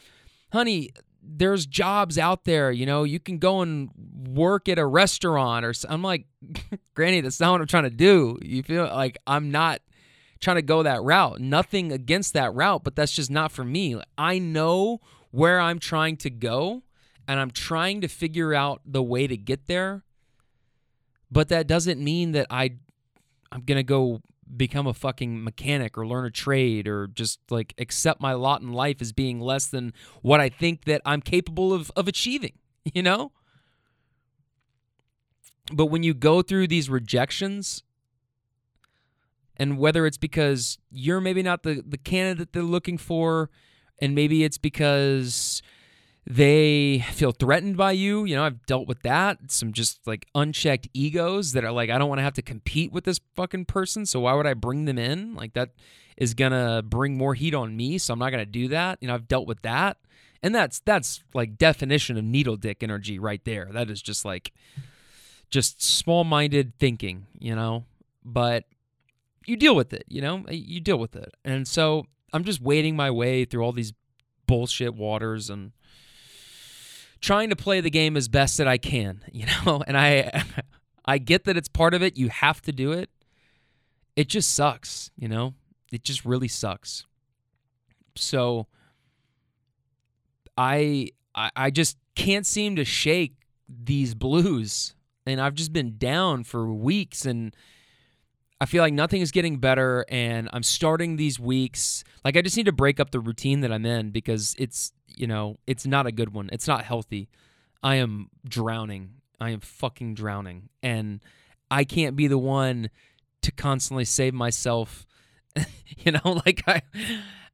honey, 0.52 0.90
there's 1.22 1.66
jobs 1.66 2.16
out 2.16 2.44
there, 2.44 2.70
you 2.70 2.86
know, 2.86 3.02
you 3.02 3.18
can 3.18 3.38
go 3.38 3.60
and 3.60 3.90
work 4.28 4.68
at 4.68 4.78
a 4.78 4.86
restaurant 4.86 5.64
or 5.66 5.74
I'm 5.88 6.02
like, 6.02 6.26
Granny, 6.94 7.20
that's 7.20 7.40
not 7.40 7.52
what 7.52 7.60
I'm 7.60 7.66
trying 7.66 7.84
to 7.84 7.90
do. 7.90 8.38
You 8.40 8.62
feel 8.62 8.84
like 8.84 9.18
I'm 9.26 9.50
not 9.50 9.80
trying 10.40 10.56
to 10.56 10.62
go 10.62 10.82
that 10.82 11.02
route. 11.02 11.40
Nothing 11.40 11.92
against 11.92 12.32
that 12.34 12.54
route, 12.54 12.82
but 12.82 12.96
that's 12.96 13.12
just 13.12 13.30
not 13.30 13.52
for 13.52 13.64
me. 13.64 14.00
I 14.16 14.38
know 14.38 15.00
where 15.30 15.60
I'm 15.60 15.78
trying 15.78 16.16
to 16.18 16.30
go 16.30 16.82
and 17.28 17.38
I'm 17.38 17.50
trying 17.50 18.00
to 18.00 18.08
figure 18.08 18.54
out 18.54 18.80
the 18.84 19.02
way 19.02 19.26
to 19.26 19.36
get 19.36 19.66
there. 19.66 20.02
But 21.30 21.48
that 21.48 21.66
doesn't 21.66 22.02
mean 22.02 22.32
that 22.32 22.46
I 22.50 22.72
I'm 23.52 23.62
going 23.62 23.76
to 23.76 23.84
go 23.84 24.20
become 24.56 24.86
a 24.86 24.94
fucking 24.94 25.44
mechanic 25.44 25.96
or 25.96 26.06
learn 26.06 26.24
a 26.24 26.30
trade 26.30 26.88
or 26.88 27.06
just 27.06 27.38
like 27.50 27.74
accept 27.78 28.20
my 28.20 28.32
lot 28.32 28.62
in 28.62 28.72
life 28.72 29.00
as 29.00 29.12
being 29.12 29.40
less 29.40 29.66
than 29.66 29.92
what 30.22 30.40
I 30.40 30.48
think 30.48 30.86
that 30.86 31.02
I'm 31.04 31.20
capable 31.20 31.72
of 31.72 31.92
of 31.94 32.08
achieving, 32.08 32.54
you 32.94 33.02
know? 33.02 33.32
But 35.72 35.86
when 35.86 36.02
you 36.02 36.14
go 36.14 36.42
through 36.42 36.66
these 36.66 36.90
rejections 36.90 37.84
and 39.60 39.78
whether 39.78 40.06
it's 40.06 40.16
because 40.16 40.78
you're 40.90 41.20
maybe 41.20 41.42
not 41.42 41.62
the 41.62 41.84
the 41.86 41.98
candidate 41.98 42.52
they're 42.52 42.62
looking 42.62 42.98
for 42.98 43.50
and 44.00 44.14
maybe 44.14 44.42
it's 44.42 44.58
because 44.58 45.62
they 46.26 47.04
feel 47.12 47.32
threatened 47.32 47.76
by 47.76 47.92
you. 47.92 48.24
You 48.24 48.36
know, 48.36 48.44
I've 48.44 48.64
dealt 48.66 48.86
with 48.86 49.02
that. 49.02 49.38
Some 49.48 49.72
just 49.72 50.06
like 50.06 50.26
unchecked 50.34 50.88
egos 50.94 51.52
that 51.52 51.64
are 51.64 51.72
like, 51.72 51.90
I 51.90 51.98
don't 51.98 52.08
want 52.08 52.18
to 52.18 52.22
have 52.22 52.34
to 52.34 52.42
compete 52.42 52.92
with 52.92 53.04
this 53.04 53.20
fucking 53.34 53.64
person. 53.66 54.06
So 54.06 54.20
why 54.20 54.34
would 54.34 54.46
I 54.46 54.54
bring 54.54 54.84
them 54.84 54.98
in? 54.98 55.34
Like, 55.34 55.54
that 55.54 55.70
is 56.16 56.34
to 56.52 56.82
bring 56.86 57.16
more 57.16 57.34
heat 57.34 57.54
on 57.54 57.76
me. 57.76 57.98
So 57.98 58.12
I'm 58.12 58.18
not 58.18 58.30
to 58.44 58.46
do 58.46 58.68
that. 58.68 58.98
You 59.00 59.08
know, 59.08 59.14
I've 59.14 59.28
dealt 59.28 59.46
with 59.46 59.62
that. 59.62 59.96
And 60.42 60.54
that's, 60.54 60.80
that's 60.80 61.22
like 61.34 61.58
definition 61.58 62.16
of 62.16 62.24
needle 62.24 62.56
dick 62.56 62.82
energy 62.82 63.18
right 63.18 63.44
there. 63.44 63.68
That 63.72 63.90
is 63.90 64.00
just 64.00 64.24
like, 64.24 64.52
just 65.50 65.82
small 65.82 66.24
minded 66.24 66.78
thinking, 66.78 67.26
you 67.38 67.54
know? 67.54 67.84
But 68.24 68.64
you 69.46 69.56
deal 69.56 69.74
with 69.74 69.92
it, 69.92 70.04
you 70.08 70.20
know? 70.20 70.44
You 70.48 70.80
deal 70.80 70.98
with 70.98 71.16
it. 71.16 71.34
And 71.44 71.66
so 71.66 72.04
I'm 72.32 72.44
just 72.44 72.60
wading 72.60 72.96
my 72.96 73.10
way 73.10 73.44
through 73.44 73.62
all 73.62 73.72
these 73.72 73.92
bullshit 74.46 74.94
waters 74.94 75.50
and 75.50 75.72
trying 77.20 77.50
to 77.50 77.56
play 77.56 77.80
the 77.80 77.90
game 77.90 78.16
as 78.16 78.28
best 78.28 78.58
that 78.58 78.68
I 78.68 78.78
can, 78.78 79.22
you 79.32 79.46
know? 79.46 79.82
And 79.86 79.96
I 79.96 80.44
I 81.04 81.18
get 81.18 81.44
that 81.44 81.56
it's 81.56 81.68
part 81.68 81.94
of 81.94 82.02
it. 82.02 82.16
You 82.16 82.28
have 82.28 82.60
to 82.62 82.72
do 82.72 82.92
it. 82.92 83.10
It 84.16 84.28
just 84.28 84.54
sucks, 84.54 85.10
you 85.16 85.28
know? 85.28 85.54
It 85.92 86.04
just 86.04 86.24
really 86.24 86.48
sucks. 86.48 87.06
So 88.16 88.66
I 90.56 91.08
I, 91.34 91.50
I 91.56 91.70
just 91.70 91.96
can't 92.14 92.46
seem 92.46 92.76
to 92.76 92.84
shake 92.84 93.34
these 93.68 94.14
blues. 94.14 94.94
And 95.26 95.40
I've 95.40 95.54
just 95.54 95.72
been 95.72 95.96
down 95.96 96.44
for 96.44 96.72
weeks 96.72 97.24
and 97.24 97.54
I 98.60 98.66
feel 98.66 98.82
like 98.82 98.92
nothing 98.92 99.22
is 99.22 99.30
getting 99.30 99.56
better 99.56 100.04
and 100.08 100.48
I'm 100.52 100.62
starting 100.62 101.16
these 101.16 101.40
weeks 101.40 102.04
like 102.24 102.36
I 102.36 102.42
just 102.42 102.56
need 102.56 102.66
to 102.66 102.72
break 102.72 103.00
up 103.00 103.10
the 103.10 103.20
routine 103.20 103.60
that 103.60 103.72
I'm 103.72 103.86
in 103.86 104.10
because 104.10 104.54
it's 104.58 104.92
you 105.16 105.26
know, 105.26 105.56
it's 105.66 105.86
not 105.86 106.06
a 106.06 106.12
good 106.12 106.32
one. 106.32 106.48
It's 106.52 106.68
not 106.68 106.84
healthy. 106.84 107.28
I 107.82 107.96
am 107.96 108.30
drowning. 108.46 109.14
I 109.40 109.50
am 109.50 109.60
fucking 109.60 110.14
drowning 110.14 110.68
and 110.82 111.20
I 111.70 111.84
can't 111.84 112.16
be 112.16 112.26
the 112.26 112.38
one 112.38 112.90
to 113.42 113.52
constantly 113.52 114.04
save 114.04 114.34
myself. 114.34 115.06
you 115.98 116.12
know, 116.12 116.20
like 116.46 116.62
I 116.66 116.82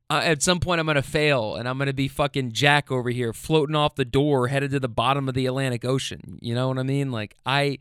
uh, 0.09 0.21
at 0.23 0.42
some 0.42 0.61
point 0.61 0.81
I'm 0.81 0.87
going 0.87 0.97
to 0.97 1.03
fail 1.03 1.57
and 1.57 1.69
I'm 1.69 1.79
going 1.79 1.87
to 1.87 1.92
be 1.92 2.09
fucking 2.09 2.53
Jack 2.53 2.90
over 2.90 3.11
here 3.11 3.33
floating 3.33 3.75
off 3.75 3.97
the 3.97 4.05
door 4.05 4.49
headed 4.49 4.71
to 4.73 4.81
the 4.81 4.88
bottom 4.88 5.29
of 5.29 5.35
the 5.35 5.47
Atlantic 5.47 5.85
Ocean. 5.85 6.38
You 6.40 6.55
know 6.55 6.69
what 6.69 6.79
I 6.79 6.83
mean? 6.83 7.11
Like 7.11 7.37
I 7.45 7.79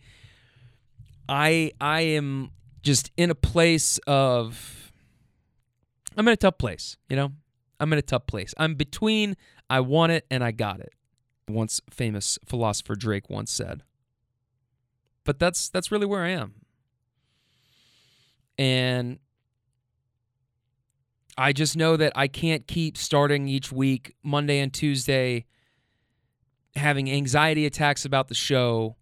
I 1.30 1.72
I 1.80 2.02
am 2.02 2.52
just 2.86 3.12
in 3.18 3.32
a 3.32 3.36
place 3.36 4.00
of 4.06 4.94
I'm 6.16 6.26
in 6.28 6.34
a 6.34 6.38
tough 6.38 6.60
place, 6.60 6.96
you 7.10 7.18
know? 7.18 7.34
I'm 7.80 7.92
in 7.92 8.00
a 8.00 8.04
tough 8.04 8.28
place. 8.28 8.54
I'm 8.58 8.76
between 8.76 9.36
I 9.70 9.82
want 9.82 10.14
it 10.14 10.26
and 10.32 10.44
I 10.44 10.52
got 10.52 10.80
it. 10.80 10.94
Once 11.50 11.82
famous 11.90 12.40
philosopher 12.46 12.96
Drake 12.96 13.30
once 13.30 13.52
said. 13.52 13.84
But 15.26 15.40
that's 15.40 15.68
that's 15.70 15.92
really 15.92 16.06
where 16.06 16.24
I 16.24 16.30
am. 16.30 16.54
And 18.58 19.20
I 21.38 21.52
just 21.52 21.76
know 21.76 21.98
that 21.98 22.14
I 22.16 22.28
can't 22.28 22.66
keep 22.66 22.96
starting 22.96 23.50
each 23.50 23.72
week, 23.72 24.16
Monday 24.24 24.60
and 24.60 24.72
Tuesday, 24.72 25.46
having 26.76 27.12
anxiety 27.12 27.66
attacks 27.66 28.06
about 28.06 28.30
the 28.30 28.36
show, 28.36 28.96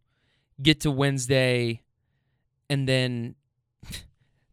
get 0.61 0.79
to 0.79 0.89
Wednesday, 0.89 1.81
and 2.69 2.87
then 2.89 3.35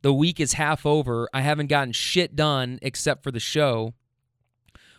the 0.02 0.12
week 0.12 0.40
is 0.40 0.54
half 0.54 0.86
over. 0.86 1.28
I 1.32 1.42
haven't 1.42 1.68
gotten 1.68 1.92
shit 1.92 2.34
done 2.34 2.78
except 2.82 3.22
for 3.22 3.30
the 3.30 3.40
show, 3.40 3.94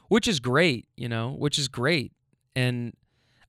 which 0.07 0.27
is 0.27 0.39
great, 0.39 0.87
you 0.95 1.09
know, 1.09 1.31
which 1.31 1.57
is 1.57 1.67
great. 1.67 2.11
And 2.55 2.93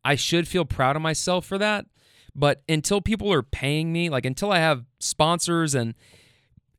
I 0.04 0.14
should 0.14 0.48
feel 0.48 0.64
proud 0.64 0.96
of 0.96 1.02
myself 1.02 1.44
for 1.44 1.58
that. 1.58 1.86
But 2.34 2.62
until 2.68 3.00
people 3.00 3.32
are 3.32 3.42
paying 3.42 3.92
me, 3.92 4.08
like 4.08 4.24
until 4.24 4.50
I 4.50 4.58
have 4.58 4.84
sponsors 5.00 5.74
and 5.74 5.94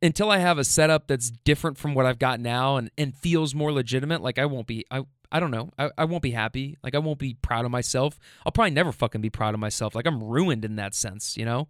until 0.02 0.32
I 0.32 0.40
have 0.40 0.58
a 0.58 0.64
setup 0.64 1.08
that's 1.08 1.30
different 1.30 1.78
from 1.78 1.94
what 1.94 2.06
I've 2.06 2.20
got 2.20 2.40
now 2.40 2.78
and, 2.78 2.90
and 2.98 3.16
feels 3.16 3.54
more 3.54 3.72
legitimate, 3.72 4.22
like 4.22 4.40
I 4.40 4.46
won't 4.46 4.68
be 4.68 4.86
I 4.90 5.04
I 5.32 5.40
don't 5.40 5.52
know. 5.52 5.72
I, 5.78 5.90
I 5.98 6.06
won't 6.06 6.24
be 6.24 6.32
happy. 6.32 6.78
Like 6.84 6.96
I 6.96 7.00
won't 7.00 7.20
be 7.20 7.36
proud 7.36 7.66
of 7.66 7.72
myself. 7.72 8.20
I'll 8.46 8.52
probably 8.52 8.72
never 8.72 8.92
fucking 8.92 9.22
be 9.22 9.30
proud 9.30 9.54
of 9.54 9.60
myself. 9.60 9.96
Like 9.96 10.06
I'm 10.06 10.24
ruined 10.24 10.66
in 10.66 10.76
that 10.76 10.94
sense, 10.94 11.38
you 11.38 11.46
know? 11.46 11.68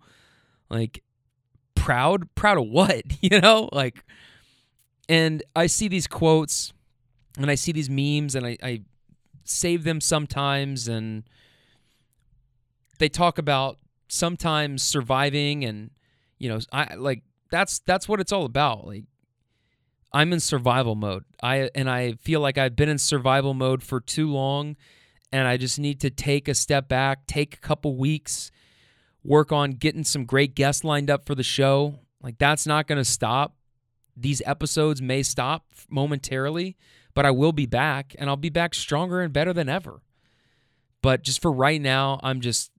Like 0.69 1.01
proud? 1.83 2.33
Proud 2.35 2.57
of 2.57 2.67
what? 2.67 3.03
You 3.21 3.41
know? 3.41 3.69
Like 3.71 4.03
and 5.09 5.43
I 5.55 5.67
see 5.67 5.87
these 5.87 6.07
quotes 6.07 6.73
and 7.37 7.49
I 7.49 7.55
see 7.55 7.71
these 7.71 7.89
memes 7.89 8.35
and 8.35 8.45
I, 8.45 8.57
I 8.63 8.81
save 9.43 9.83
them 9.83 9.99
sometimes 9.99 10.87
and 10.87 11.23
they 12.99 13.09
talk 13.09 13.37
about 13.37 13.77
sometimes 14.07 14.83
surviving 14.83 15.65
and 15.65 15.89
you 16.37 16.47
know 16.47 16.59
i 16.71 16.93
like 16.95 17.23
that's 17.49 17.79
that's 17.79 18.07
what 18.07 18.19
it's 18.19 18.31
all 18.31 18.45
about 18.45 18.85
like 18.85 19.05
i'm 20.13 20.31
in 20.31 20.39
survival 20.39 20.93
mode 20.93 21.23
i 21.41 21.69
and 21.73 21.89
i 21.89 22.11
feel 22.13 22.39
like 22.39 22.57
i've 22.57 22.75
been 22.75 22.89
in 22.89 22.97
survival 22.97 23.53
mode 23.53 23.81
for 23.81 23.99
too 23.99 24.31
long 24.31 24.75
and 25.31 25.47
i 25.47 25.57
just 25.57 25.79
need 25.79 25.99
to 25.99 26.09
take 26.11 26.47
a 26.47 26.53
step 26.53 26.87
back 26.87 27.25
take 27.25 27.55
a 27.55 27.59
couple 27.59 27.97
weeks 27.97 28.51
work 29.23 29.51
on 29.51 29.71
getting 29.71 30.03
some 30.03 30.25
great 30.25 30.55
guests 30.55 30.83
lined 30.83 31.09
up 31.09 31.25
for 31.25 31.35
the 31.35 31.43
show 31.43 31.99
like 32.21 32.37
that's 32.37 32.65
not 32.65 32.87
going 32.87 32.97
to 32.97 33.05
stop 33.05 33.55
these 34.15 34.41
episodes 34.45 35.01
may 35.01 35.23
stop 35.23 35.65
momentarily 35.89 36.75
but 37.13 37.25
i 37.25 37.31
will 37.31 37.51
be 37.51 37.65
back 37.65 38.15
and 38.17 38.29
i'll 38.29 38.35
be 38.35 38.49
back 38.49 38.73
stronger 38.73 39.21
and 39.21 39.33
better 39.33 39.53
than 39.53 39.69
ever 39.69 40.01
but 41.01 41.23
just 41.23 41.41
for 41.41 41.51
right 41.51 41.81
now 41.81 42.19
i'm 42.23 42.41
just 42.41 42.71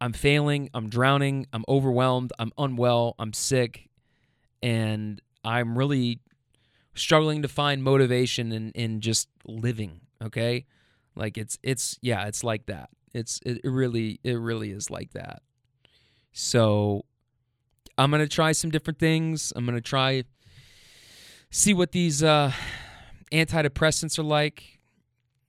I'm 0.00 0.12
failing, 0.12 0.70
I'm 0.74 0.88
drowning, 0.88 1.46
I'm 1.52 1.64
overwhelmed, 1.68 2.32
I'm 2.38 2.52
unwell, 2.56 3.14
I'm 3.18 3.32
sick, 3.32 3.88
and 4.62 5.20
I'm 5.44 5.76
really 5.76 6.20
struggling 6.94 7.42
to 7.42 7.48
find 7.48 7.82
motivation 7.82 8.52
in, 8.52 8.70
in 8.72 9.00
just 9.00 9.28
living, 9.44 10.00
okay? 10.22 10.66
Like 11.16 11.36
it's 11.36 11.58
it's 11.62 11.98
yeah, 12.00 12.26
it's 12.26 12.44
like 12.44 12.66
that. 12.66 12.90
It's 13.12 13.40
it 13.44 13.60
really 13.64 14.20
it 14.22 14.34
really 14.34 14.70
is 14.70 14.88
like 14.88 15.12
that. 15.14 15.42
So 16.32 17.04
I'm 17.96 18.10
going 18.10 18.22
to 18.22 18.28
try 18.28 18.52
some 18.52 18.70
different 18.70 18.98
things. 18.98 19.52
I'm 19.56 19.64
going 19.64 19.76
to 19.76 19.82
try 19.82 20.24
see 21.50 21.72
what 21.72 21.92
these 21.92 22.22
uh 22.22 22.52
antidepressants 23.32 24.18
are 24.18 24.24
like. 24.24 24.78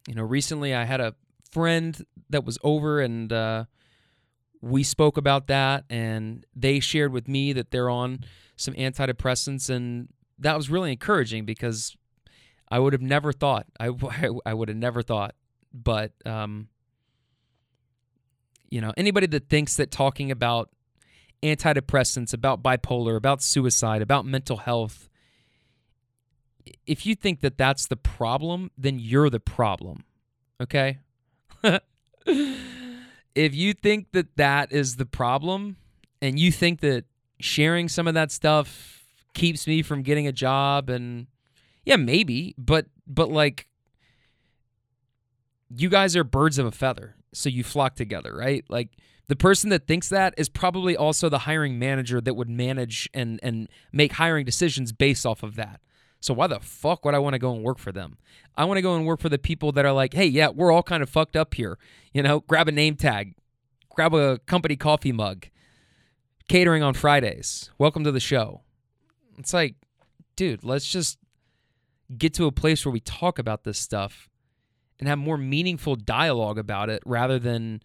You 0.07 0.15
know, 0.15 0.23
recently 0.23 0.73
I 0.73 0.85
had 0.85 1.01
a 1.01 1.15
friend 1.51 2.05
that 2.29 2.45
was 2.45 2.57
over 2.63 3.01
and 3.01 3.31
uh 3.31 3.65
we 4.61 4.83
spoke 4.83 5.17
about 5.17 5.47
that 5.47 5.85
and 5.89 6.45
they 6.55 6.79
shared 6.79 7.13
with 7.13 7.27
me 7.27 7.53
that 7.53 7.71
they're 7.71 7.89
on 7.89 8.25
some 8.57 8.73
antidepressants 8.73 9.69
and 9.69 10.09
that 10.37 10.55
was 10.55 10.69
really 10.69 10.91
encouraging 10.91 11.45
because 11.45 11.95
I 12.69 12.79
would 12.79 12.93
have 12.93 13.01
never 13.01 13.31
thought 13.31 13.67
I, 13.79 13.91
I 14.45 14.53
would 14.53 14.67
have 14.67 14.77
never 14.77 15.01
thought 15.01 15.35
but 15.73 16.11
um, 16.25 16.67
you 18.69 18.81
know 18.81 18.93
anybody 18.97 19.27
that 19.27 19.49
thinks 19.49 19.75
that 19.75 19.91
talking 19.91 20.31
about 20.31 20.69
antidepressants 21.43 22.33
about 22.33 22.61
bipolar 22.61 23.15
about 23.15 23.41
suicide 23.41 24.01
about 24.01 24.25
mental 24.25 24.57
health 24.57 25.09
if 26.85 27.05
you 27.05 27.15
think 27.15 27.39
that 27.41 27.57
that's 27.57 27.87
the 27.87 27.95
problem 27.95 28.69
then 28.77 28.99
you're 28.99 29.29
the 29.29 29.39
problem 29.39 30.03
okay? 30.61 30.99
If 33.35 33.55
you 33.55 33.73
think 33.73 34.11
that 34.11 34.35
that 34.35 34.73
is 34.73 34.97
the 34.97 35.05
problem 35.05 35.77
and 36.21 36.37
you 36.37 36.51
think 36.51 36.81
that 36.81 37.05
sharing 37.39 37.87
some 37.87 38.07
of 38.07 38.13
that 38.15 38.31
stuff 38.31 39.05
keeps 39.33 39.65
me 39.65 39.81
from 39.81 40.01
getting 40.01 40.27
a 40.27 40.31
job 40.31 40.89
and 40.89 41.27
yeah 41.85 41.95
maybe 41.95 42.55
but 42.57 42.87
but 43.07 43.31
like 43.31 43.67
you 45.73 45.87
guys 45.87 46.17
are 46.17 46.23
birds 46.25 46.57
of 46.57 46.65
a 46.65 46.71
feather 46.71 47.15
so 47.33 47.49
you 47.49 47.63
flock 47.63 47.95
together 47.95 48.35
right 48.35 48.65
like 48.69 48.89
the 49.27 49.35
person 49.35 49.69
that 49.69 49.87
thinks 49.87 50.09
that 50.09 50.33
is 50.37 50.49
probably 50.49 50.97
also 50.97 51.29
the 51.29 51.39
hiring 51.39 51.77
manager 51.77 52.19
that 52.19 52.35
would 52.35 52.49
manage 52.49 53.09
and 53.13 53.39
and 53.43 53.69
make 53.91 54.13
hiring 54.13 54.45
decisions 54.45 54.91
based 54.91 55.25
off 55.25 55.43
of 55.43 55.55
that 55.55 55.79
so 56.21 56.33
why 56.33 56.47
the 56.47 56.59
fuck 56.59 57.05
would 57.05 57.15
I 57.15 57.19
want 57.19 57.33
to 57.33 57.39
go 57.39 57.53
and 57.53 57.63
work 57.63 57.79
for 57.79 57.91
them? 57.91 58.17
I 58.57 58.65
want 58.65 58.77
to 58.77 58.81
go 58.81 58.95
and 58.95 59.05
work 59.05 59.21
for 59.21 59.29
the 59.29 59.37
people 59.37 59.71
that 59.73 59.85
are 59.85 59.93
like, 59.93 60.13
hey, 60.13 60.25
yeah, 60.25 60.49
we're 60.49 60.71
all 60.71 60.83
kind 60.83 61.01
of 61.01 61.09
fucked 61.09 61.35
up 61.35 61.53
here. 61.53 61.77
You 62.13 62.23
know, 62.23 62.41
grab 62.41 62.67
a 62.67 62.71
name 62.71 62.95
tag, 62.95 63.35
grab 63.89 64.13
a 64.13 64.39
company 64.39 64.75
coffee 64.75 65.13
mug, 65.13 65.47
catering 66.47 66.83
on 66.83 66.93
Fridays. 66.93 67.71
Welcome 67.77 68.03
to 68.03 68.11
the 68.11 68.19
show. 68.19 68.63
It's 69.37 69.53
like, 69.53 69.75
dude, 70.35 70.63
let's 70.63 70.85
just 70.85 71.17
get 72.17 72.33
to 72.33 72.45
a 72.45 72.51
place 72.51 72.85
where 72.85 72.91
we 72.91 72.99
talk 72.99 73.39
about 73.39 73.63
this 73.63 73.77
stuff 73.77 74.28
and 74.99 75.07
have 75.07 75.17
more 75.17 75.37
meaningful 75.37 75.95
dialogue 75.95 76.57
about 76.57 76.89
it 76.89 77.01
rather 77.05 77.39
than 77.39 77.81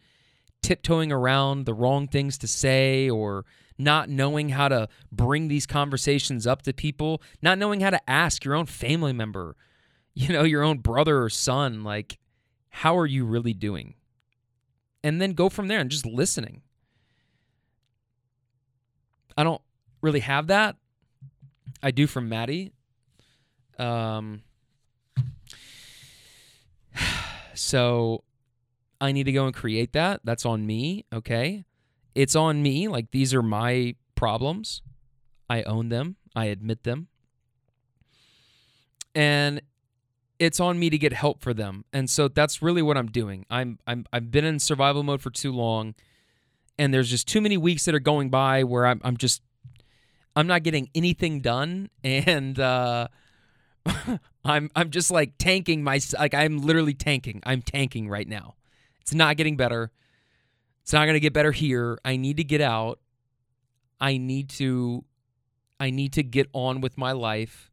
tiptoeing 0.62 1.12
around 1.12 1.66
the 1.66 1.74
wrong 1.74 2.08
things 2.08 2.38
to 2.38 2.48
say 2.48 3.08
or 3.08 3.44
not 3.78 4.08
knowing 4.08 4.50
how 4.50 4.68
to 4.68 4.88
bring 5.12 5.48
these 5.48 5.66
conversations 5.66 6.46
up 6.46 6.62
to 6.62 6.72
people, 6.72 7.22
not 7.42 7.58
knowing 7.58 7.80
how 7.80 7.90
to 7.90 8.10
ask 8.10 8.44
your 8.44 8.54
own 8.54 8.66
family 8.66 9.12
member, 9.12 9.56
you 10.14 10.28
know, 10.28 10.44
your 10.44 10.62
own 10.62 10.78
brother 10.78 11.22
or 11.22 11.28
son, 11.28 11.84
like, 11.84 12.18
how 12.70 12.96
are 12.96 13.06
you 13.06 13.24
really 13.24 13.52
doing? 13.52 13.94
And 15.02 15.20
then 15.20 15.32
go 15.32 15.48
from 15.48 15.68
there 15.68 15.80
and 15.80 15.90
just 15.90 16.06
listening. 16.06 16.62
I 19.36 19.44
don't 19.44 19.60
really 20.00 20.20
have 20.20 20.46
that. 20.46 20.76
I 21.82 21.90
do 21.90 22.06
from 22.06 22.28
Maddie. 22.28 22.72
Um, 23.78 24.42
so 27.54 28.24
I 29.00 29.12
need 29.12 29.24
to 29.24 29.32
go 29.32 29.46
and 29.46 29.54
create 29.54 29.92
that. 29.92 30.20
That's 30.24 30.44
on 30.44 30.66
me. 30.66 31.04
Okay 31.12 31.64
it's 32.14 32.36
on 32.36 32.62
me. 32.62 32.88
Like 32.88 33.10
these 33.10 33.34
are 33.34 33.42
my 33.42 33.96
problems. 34.14 34.82
I 35.50 35.62
own 35.62 35.88
them. 35.88 36.16
I 36.34 36.46
admit 36.46 36.84
them. 36.84 37.08
And 39.14 39.62
it's 40.38 40.58
on 40.58 40.78
me 40.78 40.90
to 40.90 40.98
get 40.98 41.12
help 41.12 41.40
for 41.40 41.54
them. 41.54 41.84
And 41.92 42.08
so 42.10 42.28
that's 42.28 42.62
really 42.62 42.82
what 42.82 42.96
I'm 42.96 43.06
doing. 43.06 43.46
I'm 43.50 43.78
I'm 43.86 44.06
I've 44.12 44.30
been 44.30 44.44
in 44.44 44.58
survival 44.58 45.02
mode 45.02 45.22
for 45.22 45.30
too 45.30 45.52
long 45.52 45.94
and 46.78 46.92
there's 46.92 47.10
just 47.10 47.28
too 47.28 47.40
many 47.40 47.56
weeks 47.56 47.84
that 47.84 47.94
are 47.94 48.00
going 48.00 48.30
by 48.30 48.64
where 48.64 48.86
I'm 48.86 49.00
I'm 49.04 49.16
just 49.16 49.42
I'm 50.34 50.46
not 50.46 50.62
getting 50.62 50.90
anything 50.94 51.40
done 51.40 51.90
and 52.04 52.58
uh 52.58 53.08
I'm 54.44 54.70
I'm 54.74 54.90
just 54.90 55.10
like 55.10 55.34
tanking 55.38 55.82
my 55.82 56.00
like 56.18 56.34
I'm 56.34 56.58
literally 56.58 56.94
tanking. 56.94 57.42
I'm 57.44 57.62
tanking 57.62 58.08
right 58.08 58.28
now. 58.28 58.54
It's 59.00 59.14
not 59.14 59.36
getting 59.36 59.56
better. 59.56 59.90
It's 60.82 60.92
not 60.92 61.04
going 61.04 61.14
to 61.14 61.20
get 61.20 61.32
better 61.32 61.52
here. 61.52 61.98
I 62.04 62.16
need 62.16 62.36
to 62.36 62.44
get 62.44 62.60
out. 62.60 63.00
I 64.00 64.18
need 64.18 64.50
to 64.50 65.04
I 65.80 65.90
need 65.90 66.12
to 66.14 66.22
get 66.22 66.48
on 66.52 66.80
with 66.80 66.98
my 66.98 67.12
life. 67.12 67.70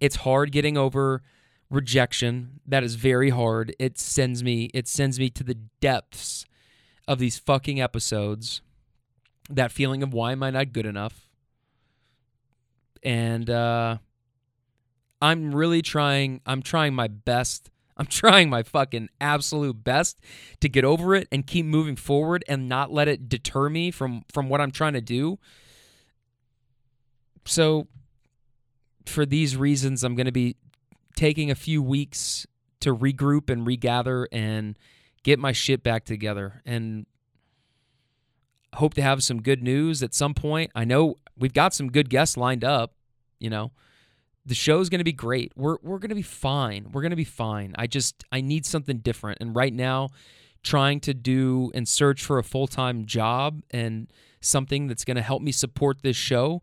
It's 0.00 0.16
hard 0.16 0.52
getting 0.52 0.76
over 0.76 1.22
rejection. 1.70 2.60
That 2.66 2.84
is 2.84 2.94
very 2.96 3.30
hard. 3.30 3.74
It 3.78 3.98
sends 3.98 4.42
me 4.42 4.70
it 4.74 4.88
sends 4.88 5.18
me 5.18 5.30
to 5.30 5.44
the 5.44 5.54
depths 5.80 6.44
of 7.06 7.18
these 7.18 7.38
fucking 7.38 7.80
episodes. 7.80 8.62
That 9.50 9.72
feeling 9.72 10.02
of 10.02 10.12
why 10.12 10.32
am 10.32 10.42
I 10.42 10.50
not 10.50 10.72
good 10.72 10.86
enough? 10.86 11.28
And 13.02 13.48
uh 13.50 13.98
I'm 15.24 15.54
really 15.54 15.80
trying 15.80 16.42
I'm 16.44 16.60
trying 16.60 16.94
my 16.94 17.08
best 17.08 17.70
I'm 17.96 18.06
trying 18.06 18.50
my 18.50 18.62
fucking 18.62 19.08
absolute 19.20 19.84
best 19.84 20.20
to 20.60 20.68
get 20.68 20.84
over 20.84 21.14
it 21.14 21.28
and 21.30 21.46
keep 21.46 21.64
moving 21.64 21.96
forward 21.96 22.44
and 22.48 22.68
not 22.68 22.92
let 22.92 23.08
it 23.08 23.28
deter 23.28 23.70
me 23.70 23.90
from 23.90 24.24
from 24.32 24.48
what 24.48 24.60
I'm 24.60 24.70
trying 24.70 24.92
to 24.94 25.00
do. 25.00 25.38
So 27.46 27.86
for 29.06 29.24
these 29.24 29.56
reasons 29.56 30.04
I'm 30.04 30.14
going 30.14 30.26
to 30.26 30.32
be 30.32 30.56
taking 31.16 31.50
a 31.50 31.54
few 31.54 31.82
weeks 31.82 32.46
to 32.80 32.94
regroup 32.94 33.48
and 33.48 33.66
regather 33.66 34.28
and 34.30 34.76
get 35.22 35.38
my 35.38 35.52
shit 35.52 35.82
back 35.82 36.04
together 36.04 36.60
and 36.66 37.06
hope 38.74 38.92
to 38.94 39.02
have 39.02 39.22
some 39.22 39.40
good 39.40 39.62
news 39.62 40.02
at 40.02 40.12
some 40.12 40.34
point. 40.34 40.70
I 40.74 40.84
know 40.84 41.16
we've 41.38 41.54
got 41.54 41.72
some 41.72 41.90
good 41.90 42.10
guests 42.10 42.36
lined 42.36 42.64
up, 42.64 42.92
you 43.38 43.48
know. 43.48 43.72
The 44.46 44.54
show's 44.54 44.88
going 44.88 44.98
to 44.98 45.04
be 45.04 45.12
great. 45.12 45.52
We're 45.56 45.78
we're 45.82 45.98
going 45.98 46.10
to 46.10 46.14
be 46.14 46.22
fine. 46.22 46.88
We're 46.92 47.02
going 47.02 47.10
to 47.10 47.16
be 47.16 47.24
fine. 47.24 47.74
I 47.78 47.86
just 47.86 48.24
I 48.30 48.40
need 48.40 48.66
something 48.66 48.98
different. 48.98 49.38
And 49.40 49.54
right 49.54 49.72
now 49.72 50.10
trying 50.62 50.98
to 50.98 51.12
do 51.12 51.70
and 51.74 51.86
search 51.86 52.24
for 52.24 52.38
a 52.38 52.42
full-time 52.42 53.04
job 53.04 53.62
and 53.70 54.10
something 54.40 54.86
that's 54.86 55.04
going 55.04 55.16
to 55.16 55.22
help 55.22 55.42
me 55.42 55.52
support 55.52 56.02
this 56.02 56.16
show, 56.16 56.62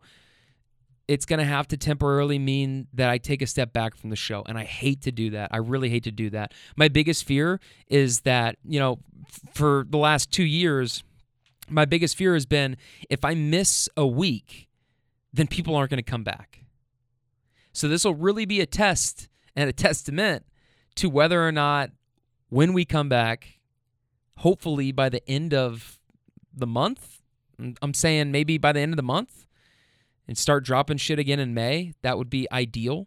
it's 1.06 1.24
going 1.24 1.38
to 1.38 1.44
have 1.44 1.68
to 1.68 1.76
temporarily 1.76 2.38
mean 2.38 2.88
that 2.94 3.08
I 3.08 3.18
take 3.18 3.42
a 3.42 3.46
step 3.46 3.72
back 3.72 3.96
from 3.96 4.10
the 4.10 4.16
show. 4.16 4.42
And 4.46 4.58
I 4.58 4.64
hate 4.64 5.02
to 5.02 5.12
do 5.12 5.30
that. 5.30 5.50
I 5.52 5.58
really 5.58 5.88
hate 5.88 6.02
to 6.04 6.10
do 6.10 6.30
that. 6.30 6.52
My 6.76 6.88
biggest 6.88 7.24
fear 7.24 7.60
is 7.86 8.20
that, 8.22 8.56
you 8.64 8.80
know, 8.80 8.98
for 9.54 9.86
the 9.88 9.98
last 9.98 10.32
2 10.32 10.42
years, 10.42 11.04
my 11.68 11.84
biggest 11.84 12.16
fear 12.16 12.34
has 12.34 12.44
been 12.44 12.76
if 13.08 13.24
I 13.24 13.34
miss 13.34 13.88
a 13.96 14.06
week, 14.06 14.68
then 15.32 15.46
people 15.46 15.76
aren't 15.76 15.90
going 15.90 16.02
to 16.02 16.10
come 16.10 16.24
back. 16.24 16.61
So 17.72 17.88
this 17.88 18.04
will 18.04 18.14
really 18.14 18.44
be 18.44 18.60
a 18.60 18.66
test 18.66 19.28
and 19.56 19.68
a 19.68 19.72
testament 19.72 20.44
to 20.96 21.08
whether 21.08 21.46
or 21.46 21.52
not 21.52 21.90
when 22.48 22.72
we 22.72 22.84
come 22.84 23.08
back, 23.08 23.60
hopefully 24.38 24.92
by 24.92 25.08
the 25.08 25.26
end 25.28 25.54
of 25.54 25.98
the 26.54 26.66
month, 26.66 27.22
I'm 27.80 27.94
saying 27.94 28.30
maybe 28.30 28.58
by 28.58 28.72
the 28.72 28.80
end 28.80 28.92
of 28.92 28.96
the 28.96 29.02
month 29.02 29.46
and 30.28 30.36
start 30.36 30.64
dropping 30.64 30.98
shit 30.98 31.18
again 31.18 31.40
in 31.40 31.54
May, 31.54 31.94
that 32.02 32.18
would 32.18 32.28
be 32.28 32.50
ideal. 32.52 33.06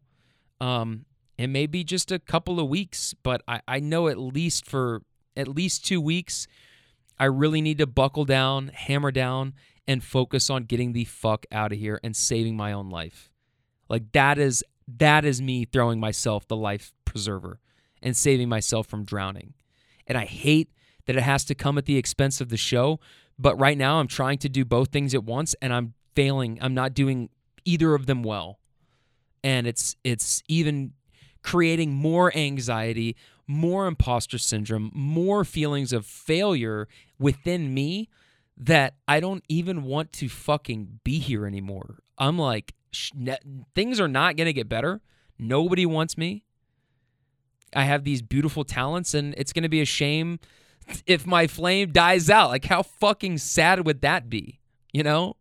Um, 0.59 1.05
it 1.37 1.47
may 1.47 1.67
be 1.67 1.83
just 1.83 2.11
a 2.11 2.19
couple 2.19 2.59
of 2.59 2.69
weeks, 2.69 3.13
but 3.21 3.41
I, 3.47 3.61
I 3.67 3.79
know 3.79 4.07
at 4.07 4.17
least 4.17 4.65
for 4.65 5.03
at 5.35 5.47
least 5.47 5.85
two 5.85 5.99
weeks, 5.99 6.47
I 7.19 7.25
really 7.25 7.61
need 7.61 7.77
to 7.79 7.87
buckle 7.87 8.25
down, 8.25 8.69
hammer 8.73 9.11
down, 9.11 9.53
and 9.87 10.03
focus 10.03 10.49
on 10.49 10.63
getting 10.63 10.93
the 10.93 11.03
fuck 11.03 11.45
out 11.51 11.71
of 11.71 11.77
here 11.77 11.99
and 12.03 12.15
saving 12.15 12.55
my 12.55 12.71
own 12.71 12.89
life. 12.89 13.31
Like 13.89 14.11
that 14.13 14.37
is 14.37 14.63
that 14.87 15.25
is 15.25 15.41
me 15.41 15.65
throwing 15.65 15.99
myself 15.99 16.47
the 16.47 16.55
life 16.55 16.93
preserver 17.05 17.59
and 18.01 18.15
saving 18.15 18.49
myself 18.49 18.87
from 18.87 19.03
drowning. 19.03 19.53
And 20.07 20.17
I 20.17 20.25
hate 20.25 20.69
that 21.05 21.15
it 21.15 21.23
has 21.23 21.43
to 21.45 21.55
come 21.55 21.77
at 21.77 21.85
the 21.85 21.97
expense 21.97 22.41
of 22.41 22.49
the 22.49 22.57
show, 22.57 22.99
but 23.37 23.59
right 23.59 23.77
now 23.77 23.99
I'm 23.99 24.07
trying 24.07 24.37
to 24.39 24.49
do 24.49 24.65
both 24.65 24.89
things 24.89 25.13
at 25.13 25.23
once 25.23 25.55
and 25.61 25.73
I'm 25.73 25.93
failing. 26.15 26.57
I'm 26.61 26.73
not 26.73 26.93
doing 26.93 27.29
either 27.63 27.93
of 27.93 28.05
them 28.05 28.23
well. 28.23 28.59
And 29.43 29.67
it's 29.67 29.95
it's 30.03 30.41
even 30.47 30.93
creating 31.43 31.93
more 31.93 32.35
anxiety, 32.35 33.15
more 33.47 33.85
imposter 33.85 34.39
syndrome, 34.39 34.91
more 34.93 35.45
feelings 35.45 35.93
of 35.93 36.05
failure 36.05 36.87
within 37.19 37.73
me 37.73 38.09
that 38.57 38.95
I 39.07 39.19
don't 39.19 39.43
even 39.47 39.83
want 39.83 40.11
to 40.13 40.29
fucking 40.29 41.01
be 41.03 41.19
here 41.19 41.45
anymore. 41.45 41.99
I'm 42.17 42.39
like, 42.39 42.73
things 43.73 43.99
are 43.99 44.07
not 44.07 44.35
going 44.35 44.47
to 44.47 44.53
get 44.53 44.69
better. 44.69 45.01
Nobody 45.37 45.85
wants 45.85 46.17
me. 46.17 46.45
I 47.75 47.83
have 47.83 48.03
these 48.03 48.21
beautiful 48.21 48.63
talents, 48.63 49.13
and 49.13 49.33
it's 49.37 49.51
going 49.51 49.63
to 49.63 49.69
be 49.69 49.81
a 49.81 49.85
shame 49.85 50.39
if 51.05 51.25
my 51.25 51.47
flame 51.47 51.91
dies 51.91 52.29
out. 52.29 52.49
Like, 52.49 52.65
how 52.65 52.83
fucking 52.83 53.37
sad 53.39 53.85
would 53.85 54.01
that 54.01 54.29
be? 54.29 54.59
You 54.93 55.03
know? 55.03 55.35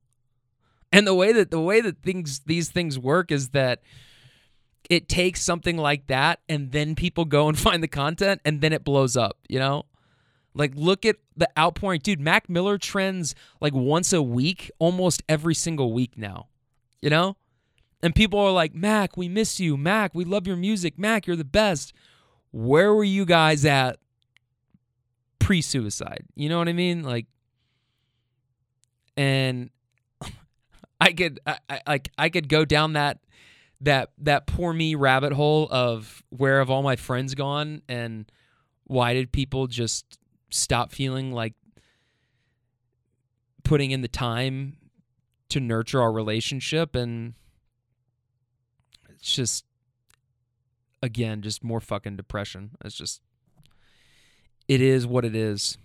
And 0.92 1.06
the 1.06 1.14
way 1.14 1.32
that 1.32 1.50
the 1.50 1.60
way 1.60 1.80
that 1.80 2.02
things 2.02 2.40
these 2.40 2.70
things 2.70 2.98
work 2.98 3.32
is 3.32 3.50
that 3.50 3.82
it 4.88 5.08
takes 5.08 5.42
something 5.42 5.76
like 5.76 6.06
that 6.06 6.40
and 6.48 6.70
then 6.72 6.94
people 6.94 7.24
go 7.24 7.48
and 7.48 7.58
find 7.66 7.82
the 7.82 7.88
content 7.88 8.40
and 8.44 8.60
then 8.60 8.72
it 8.72 8.84
blows 8.84 9.16
up, 9.16 9.38
you 9.48 9.58
know? 9.58 9.86
Like 10.54 10.72
look 10.76 11.04
at 11.04 11.16
the 11.36 11.48
outpouring. 11.58 12.00
Dude, 12.00 12.20
Mac 12.20 12.48
Miller 12.48 12.78
trends 12.78 13.34
like 13.60 13.74
once 13.74 14.12
a 14.12 14.22
week, 14.22 14.70
almost 14.78 15.22
every 15.28 15.54
single 15.54 15.92
week 15.92 16.16
now. 16.16 16.46
You 17.02 17.10
know? 17.10 17.36
And 18.04 18.14
people 18.14 18.38
are 18.38 18.52
like, 18.52 18.74
"Mac, 18.74 19.16
we 19.16 19.28
miss 19.28 19.58
you. 19.58 19.76
Mac, 19.76 20.14
we 20.14 20.24
love 20.24 20.46
your 20.46 20.56
music. 20.56 20.98
Mac, 20.98 21.26
you're 21.26 21.36
the 21.36 21.44
best." 21.44 21.92
Where 22.52 22.94
were 22.94 23.02
you 23.02 23.24
guys 23.24 23.64
at 23.64 23.98
pre-suicide? 25.40 26.24
You 26.36 26.48
know 26.48 26.58
what 26.58 26.68
I 26.68 26.72
mean? 26.72 27.02
Like 27.02 27.26
and 29.16 29.70
I 31.00 31.12
could 31.12 31.40
I, 31.46 31.58
I 31.68 31.80
like 31.86 32.10
I 32.18 32.28
could 32.28 32.48
go 32.48 32.64
down 32.64 32.94
that 32.94 33.18
that 33.80 34.10
that 34.18 34.46
poor 34.46 34.72
me 34.72 34.94
rabbit 34.94 35.32
hole 35.32 35.68
of 35.70 36.22
where 36.30 36.58
have 36.58 36.70
all 36.70 36.82
my 36.82 36.96
friends 36.96 37.34
gone 37.34 37.82
and 37.88 38.30
why 38.84 39.14
did 39.14 39.32
people 39.32 39.66
just 39.66 40.18
stop 40.50 40.92
feeling 40.92 41.32
like 41.32 41.54
putting 43.62 43.90
in 43.90 44.02
the 44.02 44.08
time 44.08 44.76
to 45.48 45.60
nurture 45.60 46.00
our 46.00 46.12
relationship 46.12 46.94
and 46.94 47.34
just 49.32 49.64
again 51.02 51.42
just 51.42 51.62
more 51.62 51.80
fucking 51.80 52.16
depression 52.16 52.70
it's 52.84 52.96
just 52.96 53.20
it 54.68 54.80
is 54.80 55.06
what 55.06 55.24
it 55.24 55.36
is 55.36 55.76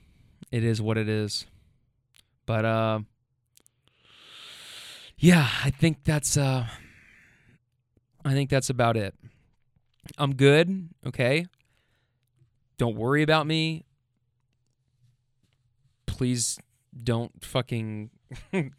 it 0.52 0.64
is 0.64 0.82
what 0.82 0.98
it 0.98 1.10
is 1.10 1.46
but 2.46 2.66
uh 2.66 3.00
yeah 5.18 5.48
i 5.64 5.70
think 5.70 6.04
that's 6.04 6.38
uh 6.38 6.66
I 8.26 8.34
think 8.34 8.50
that's 8.50 8.70
about 8.70 8.98
it. 8.98 9.16
I'm 10.18 10.36
good, 10.36 10.90
okay? 11.06 11.46
Don't 12.78 12.96
worry 12.96 13.24
about 13.24 13.48
me. 13.48 13.86
Please 16.06 16.60
don't 17.04 17.44
fucking 17.44 18.10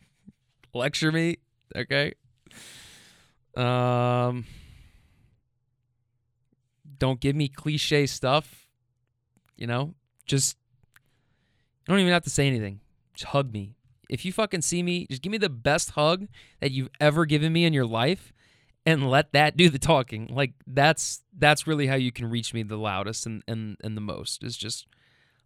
lecture 0.75 1.13
me, 1.13 1.39
okay? 1.75 2.15
Um 3.57 4.45
don't 6.99 7.19
give 7.21 7.35
me 7.35 7.49
cliche 7.49 8.07
stuff. 8.07 8.67
You 9.57 9.67
know, 9.67 9.95
just 10.27 10.57
you 11.87 11.93
don't 11.93 12.01
even 12.01 12.13
have 12.13 12.25
to 12.25 12.31
say 12.31 12.47
anything. 12.47 12.81
Just 13.15 13.31
hug 13.31 13.53
me. 13.53 13.75
If 14.09 14.25
you 14.25 14.33
fucking 14.33 14.63
see 14.63 14.83
me, 14.83 15.07
just 15.09 15.23
give 15.23 15.31
me 15.31 15.39
the 15.39 15.49
best 15.49 15.91
hug 15.93 16.29
that 16.61 16.71
you've 16.71 16.91
ever 17.01 17.27
given 17.27 17.53
me 17.53 17.65
in 17.65 17.73
your 17.73 17.87
life 17.87 18.33
and 18.87 19.11
let 19.11 19.33
that 19.33 19.57
do 19.57 19.69
the 19.69 19.79
talking. 19.79 20.29
Like 20.33 20.53
that's 20.67 21.23
that's 21.37 21.67
really 21.67 21.87
how 21.87 21.97
you 21.97 22.13
can 22.13 22.29
reach 22.31 22.55
me 22.55 22.63
the 22.63 22.77
loudest 22.77 23.27
and 23.27 23.43
and, 23.49 23.77
and 23.83 23.97
the 23.97 24.01
most 24.01 24.43
is 24.43 24.57
just 24.57 24.87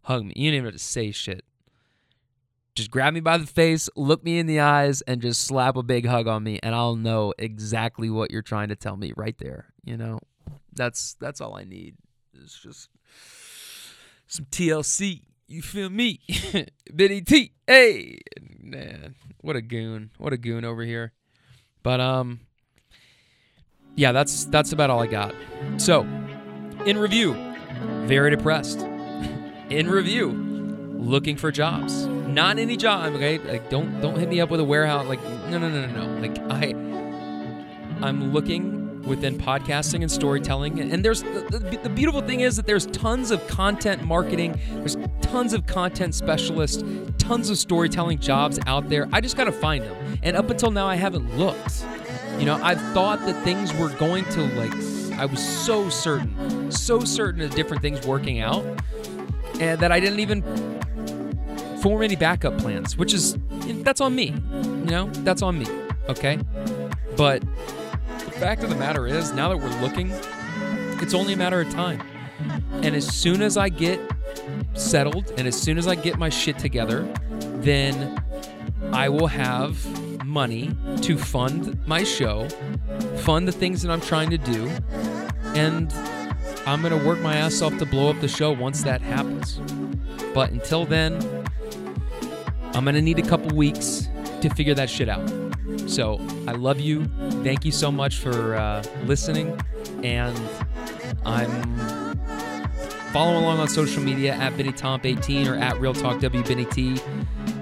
hug 0.03 0.25
me. 0.25 0.33
You 0.35 0.49
don't 0.49 0.55
even 0.55 0.65
have 0.65 0.73
to 0.73 0.79
say 0.79 1.11
shit. 1.11 1.45
Just 2.75 2.91
grab 2.91 3.13
me 3.13 3.21
by 3.21 3.37
the 3.37 3.47
face, 3.47 3.89
look 3.95 4.23
me 4.23 4.37
in 4.37 4.47
the 4.47 4.59
eyes, 4.59 5.01
and 5.03 5.21
just 5.21 5.41
slap 5.47 5.77
a 5.77 5.83
big 5.83 6.05
hug 6.05 6.27
on 6.27 6.43
me, 6.43 6.59
and 6.61 6.75
I'll 6.75 6.97
know 6.97 7.33
exactly 7.37 8.09
what 8.09 8.31
you're 8.31 8.41
trying 8.41 8.67
to 8.67 8.75
tell 8.75 8.97
me 8.97 9.13
right 9.15 9.37
there. 9.37 9.67
You 9.85 9.95
know, 9.95 10.19
that's 10.73 11.15
that's 11.21 11.39
all 11.39 11.55
I 11.55 11.63
need. 11.63 11.95
It's 12.33 12.59
just 12.59 12.89
some 14.27 14.45
TLC. 14.45 15.21
You 15.47 15.61
feel 15.61 15.89
me? 15.89 16.19
Biddy 16.95 17.21
T. 17.21 17.53
Hey, 17.65 18.19
man, 18.59 19.15
what 19.39 19.55
a 19.55 19.61
goon! 19.61 20.11
What 20.17 20.33
a 20.33 20.37
goon 20.37 20.65
over 20.65 20.83
here. 20.83 21.13
But 21.81 22.01
um, 22.01 22.41
yeah, 23.95 24.11
that's 24.11 24.45
that's 24.45 24.73
about 24.73 24.89
all 24.89 24.99
I 24.99 25.07
got. 25.07 25.33
So, 25.77 26.01
in 26.85 26.97
review, 26.97 27.35
very 28.05 28.31
depressed. 28.31 28.79
in 29.69 29.89
review, 29.89 30.31
looking 30.97 31.37
for 31.37 31.51
jobs. 31.53 32.09
Not 32.35 32.59
any 32.59 32.75
job, 32.75 33.13
okay? 33.13 33.37
Like 33.37 33.69
don't 33.69 34.01
don't 34.01 34.19
hit 34.19 34.27
me 34.27 34.41
up 34.41 34.49
with 34.49 34.59
a 34.59 34.63
warehouse 34.63 35.07
like 35.07 35.23
no 35.49 35.57
no 35.57 35.69
no 35.69 35.87
no 35.87 36.05
no. 36.05 36.19
Like 36.19 36.37
I 36.51 36.71
I'm 38.05 38.33
looking 38.33 39.01
within 39.03 39.37
podcasting 39.37 40.01
and 40.01 40.11
storytelling 40.11 40.81
and 40.81 41.05
there's 41.05 41.23
the, 41.23 41.79
the 41.81 41.89
beautiful 41.89 42.19
thing 42.19 42.41
is 42.41 42.57
that 42.57 42.65
there's 42.65 42.87
tons 42.87 43.31
of 43.31 43.47
content 43.47 44.03
marketing, 44.03 44.59
there's 44.73 44.97
tons 45.21 45.53
of 45.53 45.65
content 45.65 46.13
specialists, 46.13 46.83
tons 47.17 47.49
of 47.49 47.57
storytelling 47.57 48.19
jobs 48.19 48.59
out 48.67 48.89
there. 48.89 49.07
I 49.13 49.21
just 49.21 49.37
got 49.37 49.45
to 49.45 49.53
find 49.53 49.85
them. 49.85 50.19
And 50.21 50.35
up 50.35 50.49
until 50.49 50.71
now 50.71 50.87
I 50.87 50.95
haven't 50.95 51.37
looked. 51.37 51.85
You 52.37 52.43
know, 52.43 52.59
I've 52.61 52.81
thought 52.93 53.19
that 53.19 53.41
things 53.45 53.73
were 53.75 53.91
going 53.91 54.25
to 54.25 54.41
like 54.55 54.73
I 55.17 55.25
was 55.25 55.41
so 55.41 55.87
certain, 55.87 56.69
so 56.69 56.99
certain 56.99 57.39
of 57.39 57.55
different 57.55 57.81
things 57.81 58.05
working 58.05 58.41
out, 58.41 58.65
and 59.61 59.79
that 59.79 59.93
I 59.93 60.01
didn't 60.01 60.19
even 60.19 60.43
form 61.85 62.01
any 62.01 62.15
backup 62.15 62.57
plans, 62.57 62.97
which 62.97 63.13
is 63.13 63.37
that's 63.83 64.01
on 64.01 64.15
me. 64.15 64.33
You 64.51 64.85
know, 64.85 65.07
that's 65.23 65.43
on 65.43 65.59
me. 65.59 65.67
Okay, 66.09 66.39
but 67.15 67.41
the 67.41 68.31
fact 68.31 68.63
of 68.63 68.71
the 68.71 68.75
matter 68.75 69.05
is, 69.05 69.33
now 69.33 69.49
that 69.49 69.57
we're 69.57 69.81
looking, 69.81 70.09
it's 70.99 71.13
only 71.13 71.33
a 71.33 71.37
matter 71.37 71.61
of 71.61 71.69
time. 71.69 72.01
And 72.81 72.95
as 72.95 73.05
soon 73.05 73.43
as 73.43 73.55
I 73.55 73.69
get 73.69 73.99
settled, 74.73 75.31
and 75.37 75.47
as 75.47 75.55
soon 75.55 75.77
as 75.77 75.87
I 75.87 75.93
get 75.93 76.17
my 76.17 76.27
shit 76.27 76.57
together, 76.57 77.07
then 77.57 78.19
I 78.91 79.07
will 79.07 79.27
have 79.27 80.25
money 80.25 80.71
to 81.03 81.19
fund 81.19 81.79
my 81.85 82.03
show, 82.03 82.47
fund 83.17 83.47
the 83.47 83.51
things 83.51 83.83
that 83.83 83.91
I'm 83.91 84.01
trying 84.01 84.31
to 84.31 84.39
do, 84.39 84.71
and 85.53 85.93
I'm 86.65 86.81
going 86.81 86.99
to 86.99 87.07
work 87.07 87.19
my 87.19 87.35
ass 87.35 87.61
off 87.61 87.77
to 87.77 87.85
blow 87.85 88.09
up 88.09 88.19
the 88.21 88.27
show 88.27 88.51
once 88.51 88.81
that 88.81 89.01
happens. 89.01 89.61
But 90.33 90.49
until 90.49 90.85
then, 90.85 91.34
I'm 92.75 92.83
going 92.83 92.95
to 92.95 93.01
need 93.01 93.19
a 93.19 93.27
couple 93.27 93.55
weeks 93.55 94.09
to 94.41 94.49
figure 94.49 94.73
that 94.73 94.89
shit 94.89 95.07
out. 95.07 95.27
So 95.87 96.19
I 96.45 96.51
love 96.51 96.79
you. 96.79 97.05
Thank 97.41 97.63
you 97.63 97.71
so 97.71 97.89
much 97.89 98.17
for 98.17 98.55
uh, 98.55 98.83
listening. 99.05 99.57
And 100.03 100.37
I'm 101.25 102.17
following 103.13 103.43
along 103.43 103.59
on 103.59 103.69
social 103.69 104.03
media 104.03 104.33
at 104.33 104.53
BennyTomp18 104.53 105.47
or 105.47 105.55
at 105.55 105.79
Real 105.79 105.93
Talk 105.93 106.17
WBennyT. 106.17 107.01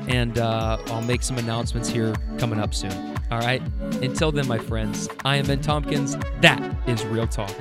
And 0.09 0.39
uh, 0.39 0.79
I'll 0.87 1.03
make 1.03 1.21
some 1.21 1.37
announcements 1.37 1.89
here 1.89 2.15
coming 2.39 2.59
up 2.59 2.73
soon. 2.73 2.91
All 3.29 3.39
right. 3.39 3.61
Until 4.01 4.31
then, 4.31 4.47
my 4.47 4.57
friends, 4.57 5.07
I 5.23 5.35
am 5.35 5.45
Ben 5.45 5.61
Tompkins. 5.61 6.17
That 6.41 6.59
is 6.87 7.05
Real 7.05 7.27
Talk. 7.27 7.53